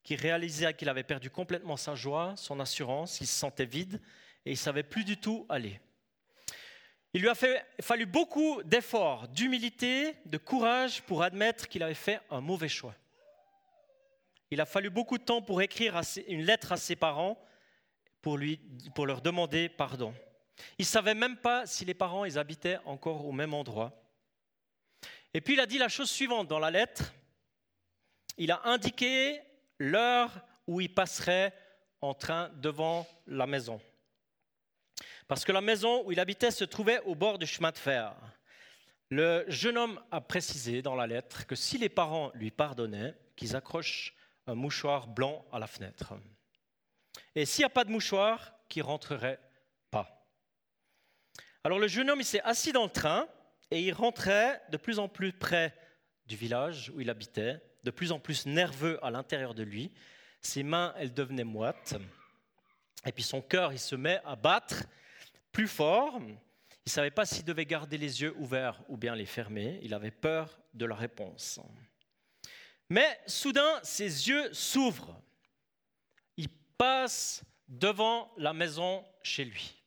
qu'il 0.03 0.19
réalisait 0.21 0.75
qu'il 0.75 0.89
avait 0.89 1.01
perdu 1.01 1.31
complètement 1.31 1.77
sa 1.77 1.95
joie, 1.95 2.35
son 2.37 2.59
assurance, 2.59 3.19
il 3.19 3.25
se 3.25 3.39
sentait 3.39 3.65
vide 3.65 3.99
et 4.45 4.51
il 4.51 4.57
savait 4.57 4.83
plus 4.83 5.05
du 5.05 5.17
tout 5.17 5.47
aller. 5.49 5.81
Il 7.13 7.21
lui 7.21 7.29
a 7.29 7.35
fallu 7.35 8.07
beaucoup 8.07 8.63
d'efforts, 8.63 9.27
d'humilité, 9.27 10.15
de 10.25 10.37
courage 10.39 11.03
pour 11.03 11.21
admettre 11.21 11.67
qu'il 11.67 11.83
avait 11.83 11.93
fait 11.93 12.19
un 12.31 12.41
mauvais 12.41 12.69
choix. 12.69 12.95
Il 14.49 14.59
a 14.59 14.65
fallu 14.65 14.89
beaucoup 14.89 15.17
de 15.17 15.23
temps 15.23 15.41
pour 15.41 15.61
écrire 15.61 15.99
une 16.27 16.43
lettre 16.43 16.71
à 16.71 16.77
ses 16.77 16.95
parents 16.95 17.37
pour, 18.21 18.37
lui, 18.37 18.59
leur 18.97 19.21
demander 19.21 19.69
pardon. 19.69 20.13
Il 20.79 20.83
ne 20.83 20.87
savait 20.87 21.13
même 21.13 21.37
pas 21.37 21.65
si 21.67 21.85
les 21.85 21.93
parents 21.93 22.25
ils 22.25 22.39
habitaient 22.39 22.79
encore 22.85 23.25
au 23.25 23.31
même 23.31 23.53
endroit. 23.53 23.91
Et 25.33 25.41
puis 25.41 25.53
il 25.53 25.59
a 25.59 25.65
dit 25.65 25.77
la 25.77 25.89
chose 25.89 26.09
suivante 26.09 26.47
dans 26.47 26.59
la 26.59 26.71
lettre. 26.71 27.13
Il 28.37 28.51
a 28.51 28.61
indiqué 28.65 29.39
l'heure 29.77 30.31
où 30.67 30.81
il 30.81 30.93
passerait 30.93 31.53
en 32.01 32.13
train 32.13 32.49
devant 32.55 33.07
la 33.27 33.45
maison. 33.45 33.79
Parce 35.33 35.45
que 35.45 35.51
la 35.51 35.61
maison 35.61 36.05
où 36.05 36.11
il 36.11 36.19
habitait 36.19 36.51
se 36.51 36.63
trouvait 36.63 37.01
au 37.05 37.15
bord 37.15 37.39
du 37.39 37.47
chemin 37.47 37.71
de 37.71 37.77
fer. 37.79 38.13
Le 39.09 39.43
jeune 39.47 39.79
homme 39.79 39.99
a 40.11 40.21
précisé 40.21 40.83
dans 40.83 40.93
la 40.93 41.07
lettre 41.07 41.47
que 41.47 41.55
si 41.55 41.79
les 41.79 41.89
parents 41.89 42.29
lui 42.35 42.51
pardonnaient, 42.51 43.15
qu'ils 43.35 43.55
accrochent 43.55 44.13
un 44.45 44.53
mouchoir 44.53 45.07
blanc 45.07 45.43
à 45.51 45.57
la 45.57 45.65
fenêtre. 45.65 46.13
Et 47.33 47.45
s'il 47.45 47.61
n'y 47.63 47.65
a 47.65 47.69
pas 47.69 47.83
de 47.83 47.89
mouchoir, 47.89 48.53
qu'il 48.69 48.83
rentrerait 48.83 49.39
pas. 49.89 50.23
Alors 51.63 51.79
le 51.79 51.87
jeune 51.87 52.11
homme, 52.11 52.21
il 52.21 52.25
s'est 52.25 52.41
assis 52.41 52.71
dans 52.71 52.83
le 52.83 52.91
train 52.91 53.27
et 53.71 53.81
il 53.81 53.91
rentrait 53.91 54.61
de 54.69 54.77
plus 54.77 54.99
en 54.99 55.07
plus 55.07 55.33
près 55.33 55.75
du 56.27 56.35
village 56.35 56.91
où 56.93 57.01
il 57.01 57.09
habitait, 57.09 57.59
de 57.83 57.89
plus 57.89 58.11
en 58.11 58.19
plus 58.19 58.45
nerveux 58.45 59.03
à 59.03 59.09
l'intérieur 59.09 59.55
de 59.55 59.63
lui. 59.63 59.91
Ses 60.41 60.61
mains, 60.61 60.93
elles 60.99 61.11
devenaient 61.11 61.43
moites. 61.43 61.95
Et 63.03 63.11
puis 63.11 63.23
son 63.23 63.41
cœur, 63.41 63.73
il 63.73 63.79
se 63.79 63.95
met 63.95 64.21
à 64.25 64.35
battre 64.35 64.83
plus 65.53 65.69
fort. 65.69 66.19
Il 66.19 66.89
ne 66.89 66.91
savait 66.91 67.11
pas 67.11 67.25
s'il 67.25 67.45
devait 67.45 67.65
garder 67.65 67.97
les 67.97 68.21
yeux 68.21 68.35
ouverts 68.37 68.81
ou 68.89 68.97
bien 68.97 69.15
les 69.15 69.25
fermer. 69.25 69.79
Il 69.83 69.93
avait 69.93 70.11
peur 70.11 70.59
de 70.73 70.85
la 70.85 70.95
réponse. 70.95 71.61
Mais 72.89 73.21
soudain, 73.25 73.79
ses 73.83 74.27
yeux 74.27 74.53
s'ouvrent. 74.53 75.17
Il 76.35 76.49
passe 76.77 77.43
devant 77.69 78.33
la 78.35 78.51
maison 78.51 79.05
chez 79.21 79.45
lui. 79.45 79.79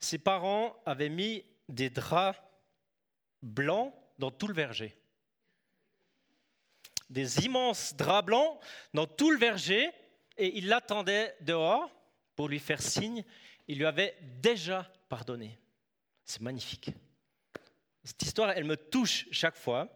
Ses 0.00 0.18
parents 0.18 0.76
avaient 0.84 1.08
mis 1.08 1.44
des 1.68 1.88
draps 1.88 2.38
blancs 3.42 3.94
dans 4.18 4.30
tout 4.30 4.48
le 4.48 4.54
verger. 4.54 4.98
Des 7.08 7.44
immenses 7.44 7.94
draps 7.94 8.26
blancs 8.26 8.58
dans 8.92 9.06
tout 9.06 9.30
le 9.30 9.38
verger, 9.38 9.90
et 10.36 10.58
il 10.58 10.68
l'attendait 10.68 11.34
dehors 11.40 11.90
pour 12.36 12.48
lui 12.48 12.58
faire 12.58 12.82
signe. 12.82 13.24
Il 13.68 13.78
lui 13.78 13.86
avait 13.86 14.16
déjà 14.40 14.90
pardonné. 15.08 15.58
C'est 16.24 16.40
magnifique. 16.40 16.90
Cette 18.02 18.22
histoire, 18.22 18.50
elle 18.50 18.64
me 18.64 18.76
touche 18.76 19.26
chaque 19.30 19.56
fois 19.56 19.88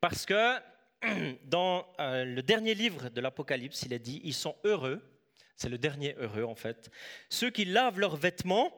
parce 0.00 0.26
que 0.26 0.58
dans 1.44 1.86
euh, 2.00 2.24
le 2.24 2.42
dernier 2.42 2.74
livre 2.74 3.08
de 3.08 3.20
l'Apocalypse, 3.20 3.82
il 3.82 3.92
est 3.92 3.98
dit, 3.98 4.20
ils 4.24 4.34
sont 4.34 4.56
heureux, 4.64 5.02
c'est 5.56 5.68
le 5.68 5.78
dernier 5.78 6.14
heureux 6.18 6.44
en 6.44 6.54
fait, 6.54 6.90
ceux 7.28 7.50
qui 7.50 7.64
lavent 7.64 7.98
leurs 7.98 8.16
vêtements, 8.16 8.72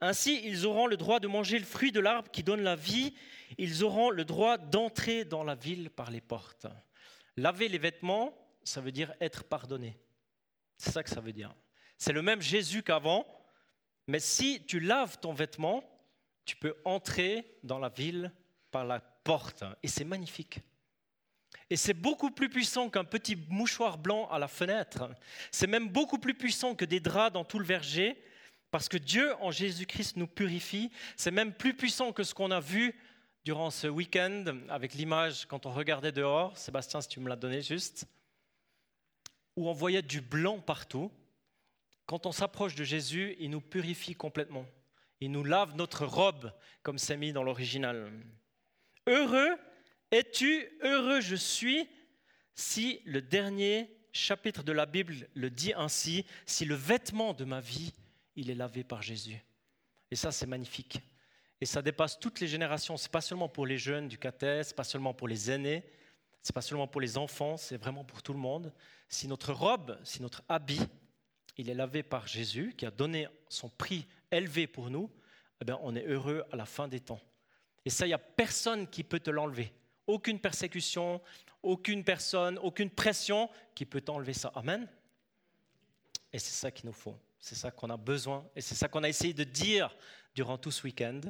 ainsi 0.00 0.40
ils 0.44 0.66
auront 0.66 0.86
le 0.86 0.96
droit 0.96 1.18
de 1.18 1.26
manger 1.26 1.58
le 1.58 1.64
fruit 1.64 1.90
de 1.90 2.00
l'arbre 2.00 2.30
qui 2.30 2.44
donne 2.44 2.62
la 2.62 2.76
vie, 2.76 3.14
ils 3.56 3.82
auront 3.82 4.10
le 4.10 4.24
droit 4.24 4.58
d'entrer 4.58 5.24
dans 5.24 5.42
la 5.42 5.56
ville 5.56 5.90
par 5.90 6.10
les 6.10 6.20
portes. 6.20 6.66
Laver 7.36 7.68
les 7.68 7.78
vêtements, 7.78 8.36
ça 8.62 8.80
veut 8.80 8.92
dire 8.92 9.12
être 9.20 9.44
pardonné. 9.44 9.96
C'est 10.78 10.92
ça 10.92 11.02
que 11.02 11.10
ça 11.10 11.20
veut 11.20 11.32
dire. 11.32 11.54
C'est 11.98 12.12
le 12.12 12.22
même 12.22 12.40
Jésus 12.40 12.82
qu'avant, 12.82 13.26
mais 14.06 14.20
si 14.20 14.64
tu 14.64 14.80
laves 14.80 15.18
ton 15.18 15.34
vêtement, 15.34 15.84
tu 16.44 16.56
peux 16.56 16.74
entrer 16.84 17.58
dans 17.62 17.78
la 17.78 17.90
ville 17.90 18.32
par 18.70 18.84
la 18.84 19.00
porte. 19.00 19.64
Et 19.82 19.88
c'est 19.88 20.04
magnifique. 20.04 20.60
Et 21.70 21.76
c'est 21.76 21.94
beaucoup 21.94 22.30
plus 22.30 22.48
puissant 22.48 22.88
qu'un 22.88 23.04
petit 23.04 23.36
mouchoir 23.48 23.98
blanc 23.98 24.28
à 24.30 24.38
la 24.38 24.48
fenêtre. 24.48 25.10
C'est 25.50 25.66
même 25.66 25.88
beaucoup 25.88 26.18
plus 26.18 26.34
puissant 26.34 26.74
que 26.74 26.84
des 26.84 27.00
draps 27.00 27.34
dans 27.34 27.44
tout 27.44 27.58
le 27.58 27.64
verger, 27.66 28.22
parce 28.70 28.88
que 28.88 28.96
Dieu 28.96 29.34
en 29.40 29.50
Jésus-Christ 29.50 30.16
nous 30.16 30.26
purifie. 30.26 30.90
C'est 31.16 31.30
même 31.30 31.52
plus 31.52 31.74
puissant 31.74 32.12
que 32.12 32.22
ce 32.22 32.34
qu'on 32.34 32.50
a 32.50 32.60
vu 32.60 32.94
durant 33.44 33.70
ce 33.70 33.86
week-end 33.86 34.44
avec 34.68 34.94
l'image 34.94 35.46
quand 35.46 35.66
on 35.66 35.70
regardait 35.70 36.12
dehors. 36.12 36.56
Sébastien, 36.56 37.00
si 37.00 37.08
tu 37.08 37.20
me 37.20 37.28
l'as 37.28 37.36
donné 37.36 37.62
juste. 37.62 38.06
Où 39.58 39.68
on 39.68 39.72
voyait 39.72 40.02
du 40.02 40.20
blanc 40.20 40.60
partout. 40.60 41.10
Quand 42.06 42.26
on 42.26 42.32
s'approche 42.32 42.76
de 42.76 42.84
Jésus, 42.84 43.34
il 43.40 43.50
nous 43.50 43.60
purifie 43.60 44.14
complètement. 44.14 44.64
Il 45.20 45.32
nous 45.32 45.42
lave 45.42 45.74
notre 45.74 46.06
robe, 46.06 46.52
comme 46.84 46.96
c'est 46.96 47.16
mis 47.16 47.32
dans 47.32 47.42
l'original. 47.42 48.12
Heureux 49.08 49.56
es-tu, 50.12 50.64
heureux 50.80 51.20
je 51.20 51.34
suis, 51.34 51.88
si 52.54 53.00
le 53.04 53.20
dernier 53.20 53.90
chapitre 54.12 54.62
de 54.62 54.70
la 54.70 54.86
Bible 54.86 55.28
le 55.34 55.50
dit 55.50 55.72
ainsi, 55.74 56.24
si 56.46 56.64
le 56.64 56.76
vêtement 56.76 57.34
de 57.34 57.44
ma 57.44 57.60
vie, 57.60 57.92
il 58.36 58.50
est 58.50 58.54
lavé 58.54 58.84
par 58.84 59.02
Jésus. 59.02 59.42
Et 60.12 60.14
ça, 60.14 60.30
c'est 60.30 60.46
magnifique. 60.46 61.00
Et 61.60 61.66
ça 61.66 61.82
dépasse 61.82 62.20
toutes 62.20 62.38
les 62.38 62.46
générations. 62.46 62.96
Ce 62.96 63.06
n'est 63.06 63.10
pas 63.10 63.20
seulement 63.20 63.48
pour 63.48 63.66
les 63.66 63.76
jeunes 63.76 64.06
du 64.06 64.18
cathèse, 64.18 64.72
pas 64.72 64.84
seulement 64.84 65.14
pour 65.14 65.26
les 65.26 65.50
aînés, 65.50 65.82
ce 66.42 66.50
n'est 66.50 66.54
pas 66.54 66.62
seulement 66.62 66.86
pour 66.86 67.00
les 67.00 67.18
enfants, 67.18 67.56
c'est 67.56 67.76
vraiment 67.76 68.04
pour 68.04 68.22
tout 68.22 68.32
le 68.32 68.38
monde. 68.38 68.72
Si 69.08 69.28
notre 69.28 69.52
robe, 69.52 69.98
si 70.04 70.22
notre 70.22 70.42
habit, 70.48 70.80
il 71.56 71.68
est 71.68 71.74
lavé 71.74 72.02
par 72.02 72.26
Jésus, 72.26 72.74
qui 72.76 72.86
a 72.86 72.90
donné 72.90 73.28
son 73.48 73.68
prix 73.68 74.06
élevé 74.30 74.66
pour 74.66 74.90
nous, 74.90 75.10
eh 75.60 75.64
bien, 75.64 75.78
on 75.82 75.96
est 75.96 76.06
heureux 76.06 76.44
à 76.52 76.56
la 76.56 76.66
fin 76.66 76.86
des 76.88 77.00
temps. 77.00 77.20
Et 77.84 77.90
ça, 77.90 78.06
il 78.06 78.10
n'y 78.10 78.14
a 78.14 78.18
personne 78.18 78.86
qui 78.86 79.02
peut 79.02 79.20
te 79.20 79.30
l'enlever. 79.30 79.72
Aucune 80.06 80.38
persécution, 80.38 81.20
aucune 81.62 82.04
personne, 82.04 82.58
aucune 82.58 82.90
pression 82.90 83.50
qui 83.74 83.84
peut 83.84 84.00
t'enlever 84.00 84.32
ça. 84.32 84.52
Amen. 84.54 84.88
Et 86.32 86.38
c'est 86.38 86.52
ça 86.52 86.70
qu'il 86.70 86.86
nous 86.86 86.92
faut. 86.92 87.16
C'est 87.40 87.54
ça 87.54 87.70
qu'on 87.70 87.90
a 87.90 87.96
besoin. 87.96 88.48
Et 88.54 88.60
c'est 88.60 88.74
ça 88.74 88.88
qu'on 88.88 89.02
a 89.02 89.08
essayé 89.08 89.34
de 89.34 89.44
dire 89.44 89.94
durant 90.34 90.58
tout 90.58 90.70
ce 90.70 90.82
week-end. 90.84 91.20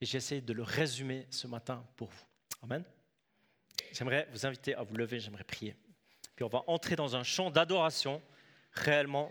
Et 0.00 0.06
j'ai 0.06 0.18
essayé 0.18 0.40
de 0.40 0.52
le 0.52 0.62
résumer 0.62 1.26
ce 1.30 1.46
matin 1.46 1.86
pour 1.96 2.08
vous. 2.08 2.24
Amen. 2.62 2.84
J'aimerais 3.94 4.28
vous 4.32 4.44
inviter 4.44 4.74
à 4.74 4.82
vous 4.82 4.96
lever, 4.96 5.20
j'aimerais 5.20 5.44
prier. 5.44 5.74
Puis 6.36 6.44
on 6.44 6.48
va 6.48 6.64
entrer 6.66 6.96
dans 6.96 7.16
un 7.16 7.22
champ 7.22 7.50
d'adoration 7.50 8.20
réellement 8.72 9.30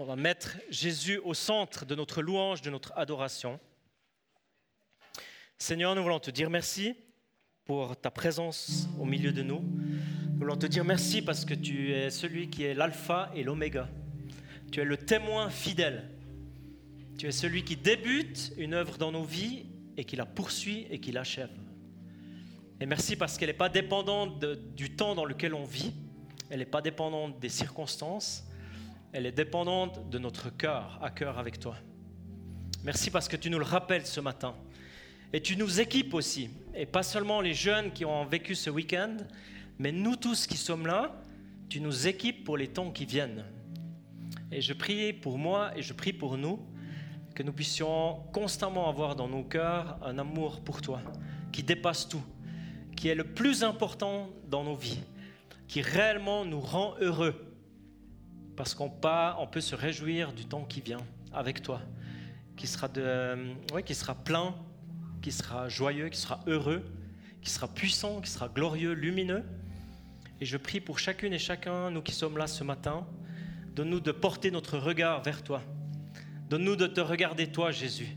on 0.00 0.04
va 0.04 0.16
mettre 0.16 0.56
Jésus 0.70 1.20
au 1.24 1.34
centre 1.34 1.84
de 1.84 1.94
notre 1.94 2.22
louange, 2.22 2.62
de 2.62 2.70
notre 2.70 2.96
adoration. 2.96 3.60
Seigneur, 5.58 5.94
nous 5.94 6.02
voulons 6.02 6.20
te 6.20 6.30
dire 6.30 6.48
merci 6.48 6.94
pour 7.66 7.94
ta 7.98 8.10
présence 8.10 8.88
au 8.98 9.04
milieu 9.04 9.30
de 9.30 9.42
nous. 9.42 9.60
Nous 9.60 10.38
voulons 10.38 10.56
te 10.56 10.64
dire 10.64 10.86
merci 10.86 11.20
parce 11.20 11.44
que 11.44 11.52
tu 11.52 11.92
es 11.92 12.08
celui 12.08 12.48
qui 12.48 12.64
est 12.64 12.72
l'alpha 12.72 13.30
et 13.34 13.44
l'oméga. 13.44 13.90
Tu 14.72 14.80
es 14.80 14.84
le 14.84 14.96
témoin 14.96 15.50
fidèle. 15.50 16.08
Tu 17.18 17.26
es 17.26 17.32
celui 17.32 17.62
qui 17.62 17.76
débute 17.76 18.54
une 18.56 18.72
œuvre 18.72 18.96
dans 18.96 19.12
nos 19.12 19.24
vies 19.24 19.66
et 19.98 20.04
qui 20.06 20.16
la 20.16 20.24
poursuit 20.24 20.86
et 20.90 20.98
qui 20.98 21.12
l'achève. 21.12 21.50
Et 22.80 22.86
merci 22.86 23.14
parce 23.14 23.36
qu'elle 23.36 23.50
n'est 23.50 23.54
pas 23.54 23.68
dépendante 23.68 24.42
du 24.74 24.96
temps 24.96 25.14
dans 25.14 25.26
lequel 25.26 25.52
on 25.54 25.64
vit, 25.64 25.92
elle 26.48 26.60
n'est 26.60 26.64
pas 26.64 26.80
dépendante 26.80 27.38
des 27.38 27.50
circonstances, 27.50 28.46
elle 29.12 29.26
est 29.26 29.32
dépendante 29.32 30.08
de 30.08 30.18
notre 30.18 30.48
cœur, 30.48 30.98
à 31.02 31.10
cœur 31.10 31.38
avec 31.38 31.58
toi. 31.58 31.76
Merci 32.82 33.10
parce 33.10 33.28
que 33.28 33.36
tu 33.36 33.50
nous 33.50 33.58
le 33.58 33.64
rappelles 33.64 34.06
ce 34.06 34.20
matin. 34.20 34.54
Et 35.32 35.42
tu 35.42 35.56
nous 35.56 35.80
équipes 35.80 36.14
aussi. 36.14 36.48
Et 36.74 36.86
pas 36.86 37.02
seulement 37.02 37.42
les 37.42 37.52
jeunes 37.52 37.92
qui 37.92 38.06
ont 38.06 38.24
vécu 38.24 38.54
ce 38.54 38.70
week-end, 38.70 39.16
mais 39.78 39.92
nous 39.92 40.16
tous 40.16 40.46
qui 40.46 40.56
sommes 40.56 40.86
là, 40.86 41.20
tu 41.68 41.80
nous 41.80 42.08
équipes 42.08 42.44
pour 42.44 42.56
les 42.56 42.68
temps 42.68 42.90
qui 42.90 43.04
viennent. 43.04 43.44
Et 44.50 44.62
je 44.62 44.72
prie 44.72 45.12
pour 45.12 45.36
moi 45.36 45.70
et 45.76 45.82
je 45.82 45.92
prie 45.92 46.14
pour 46.14 46.38
nous 46.38 46.58
que 47.34 47.42
nous 47.42 47.52
puissions 47.52 48.20
constamment 48.32 48.88
avoir 48.88 49.14
dans 49.14 49.28
nos 49.28 49.44
cœurs 49.44 49.98
un 50.02 50.18
amour 50.18 50.60
pour 50.62 50.80
toi 50.80 51.00
qui 51.52 51.62
dépasse 51.62 52.08
tout, 52.08 52.22
qui 52.96 53.08
est 53.08 53.14
le 53.14 53.24
plus 53.24 53.64
important 53.64 54.30
dans 54.48 54.64
nos 54.64 54.76
vies, 54.76 55.00
qui 55.68 55.82
réellement 55.82 56.44
nous 56.44 56.60
rend 56.60 56.94
heureux 57.00 57.34
parce 58.60 58.74
qu'on 58.74 58.92
on 59.38 59.46
peut 59.46 59.62
se 59.62 59.74
réjouir 59.74 60.34
du 60.34 60.44
temps 60.44 60.64
qui 60.64 60.82
vient 60.82 61.00
avec 61.32 61.62
toi, 61.62 61.80
qui 62.58 62.66
sera, 62.66 62.88
de, 62.88 63.54
qui 63.86 63.94
sera 63.94 64.14
plein, 64.14 64.54
qui 65.22 65.32
sera 65.32 65.70
joyeux, 65.70 66.10
qui 66.10 66.18
sera 66.18 66.40
heureux, 66.46 66.84
qui 67.40 67.48
sera 67.48 67.68
puissant, 67.68 68.20
qui 68.20 68.30
sera 68.30 68.48
glorieux, 68.48 68.92
lumineux. 68.92 69.44
Et 70.42 70.44
je 70.44 70.58
prie 70.58 70.78
pour 70.78 70.98
chacune 70.98 71.32
et 71.32 71.38
chacun, 71.38 71.90
nous 71.90 72.02
qui 72.02 72.12
sommes 72.12 72.36
là 72.36 72.46
ce 72.46 72.62
matin, 72.62 73.06
donne-nous 73.74 74.00
de 74.00 74.12
porter 74.12 74.50
notre 74.50 74.76
regard 74.76 75.22
vers 75.22 75.42
toi. 75.42 75.62
Donne-nous 76.50 76.76
de 76.76 76.86
te 76.86 77.00
regarder 77.00 77.46
toi, 77.46 77.70
Jésus, 77.70 78.14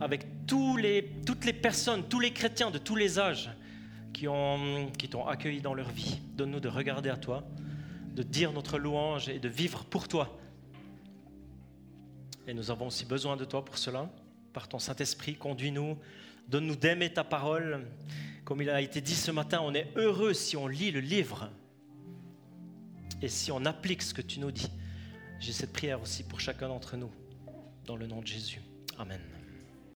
avec 0.00 0.24
toutes 0.46 1.44
les 1.44 1.52
personnes, 1.52 2.04
tous 2.08 2.20
les 2.20 2.32
chrétiens 2.32 2.70
de 2.70 2.78
tous 2.78 2.94
les 2.94 3.18
âges 3.18 3.50
qui, 4.12 4.28
ont, 4.28 4.90
qui 4.98 5.08
t'ont 5.08 5.26
accueilli 5.26 5.60
dans 5.60 5.74
leur 5.74 5.90
vie. 5.90 6.20
Donne-nous 6.36 6.60
de 6.60 6.68
regarder 6.68 7.10
à 7.10 7.16
toi 7.16 7.44
de 8.18 8.24
dire 8.24 8.52
notre 8.52 8.78
louange 8.78 9.28
et 9.28 9.38
de 9.38 9.48
vivre 9.48 9.84
pour 9.84 10.08
toi. 10.08 10.36
Et 12.48 12.54
nous 12.54 12.72
avons 12.72 12.88
aussi 12.88 13.04
besoin 13.04 13.36
de 13.36 13.44
toi 13.44 13.64
pour 13.64 13.78
cela. 13.78 14.10
Par 14.52 14.66
ton 14.66 14.80
Saint-Esprit, 14.80 15.36
conduis-nous, 15.36 15.96
donne-nous 16.48 16.74
d'aimer 16.74 17.12
ta 17.12 17.22
parole. 17.22 17.86
Comme 18.44 18.60
il 18.60 18.70
a 18.70 18.80
été 18.80 19.00
dit 19.00 19.14
ce 19.14 19.30
matin, 19.30 19.60
on 19.62 19.72
est 19.72 19.92
heureux 19.94 20.34
si 20.34 20.56
on 20.56 20.66
lit 20.66 20.90
le 20.90 20.98
livre 20.98 21.48
et 23.22 23.28
si 23.28 23.52
on 23.52 23.64
applique 23.66 24.02
ce 24.02 24.14
que 24.14 24.22
tu 24.22 24.40
nous 24.40 24.50
dis. 24.50 24.70
J'ai 25.38 25.52
cette 25.52 25.72
prière 25.72 26.02
aussi 26.02 26.24
pour 26.24 26.40
chacun 26.40 26.66
d'entre 26.66 26.96
nous, 26.96 27.12
dans 27.86 27.94
le 27.94 28.08
nom 28.08 28.20
de 28.20 28.26
Jésus. 28.26 28.60
Amen. 28.98 29.37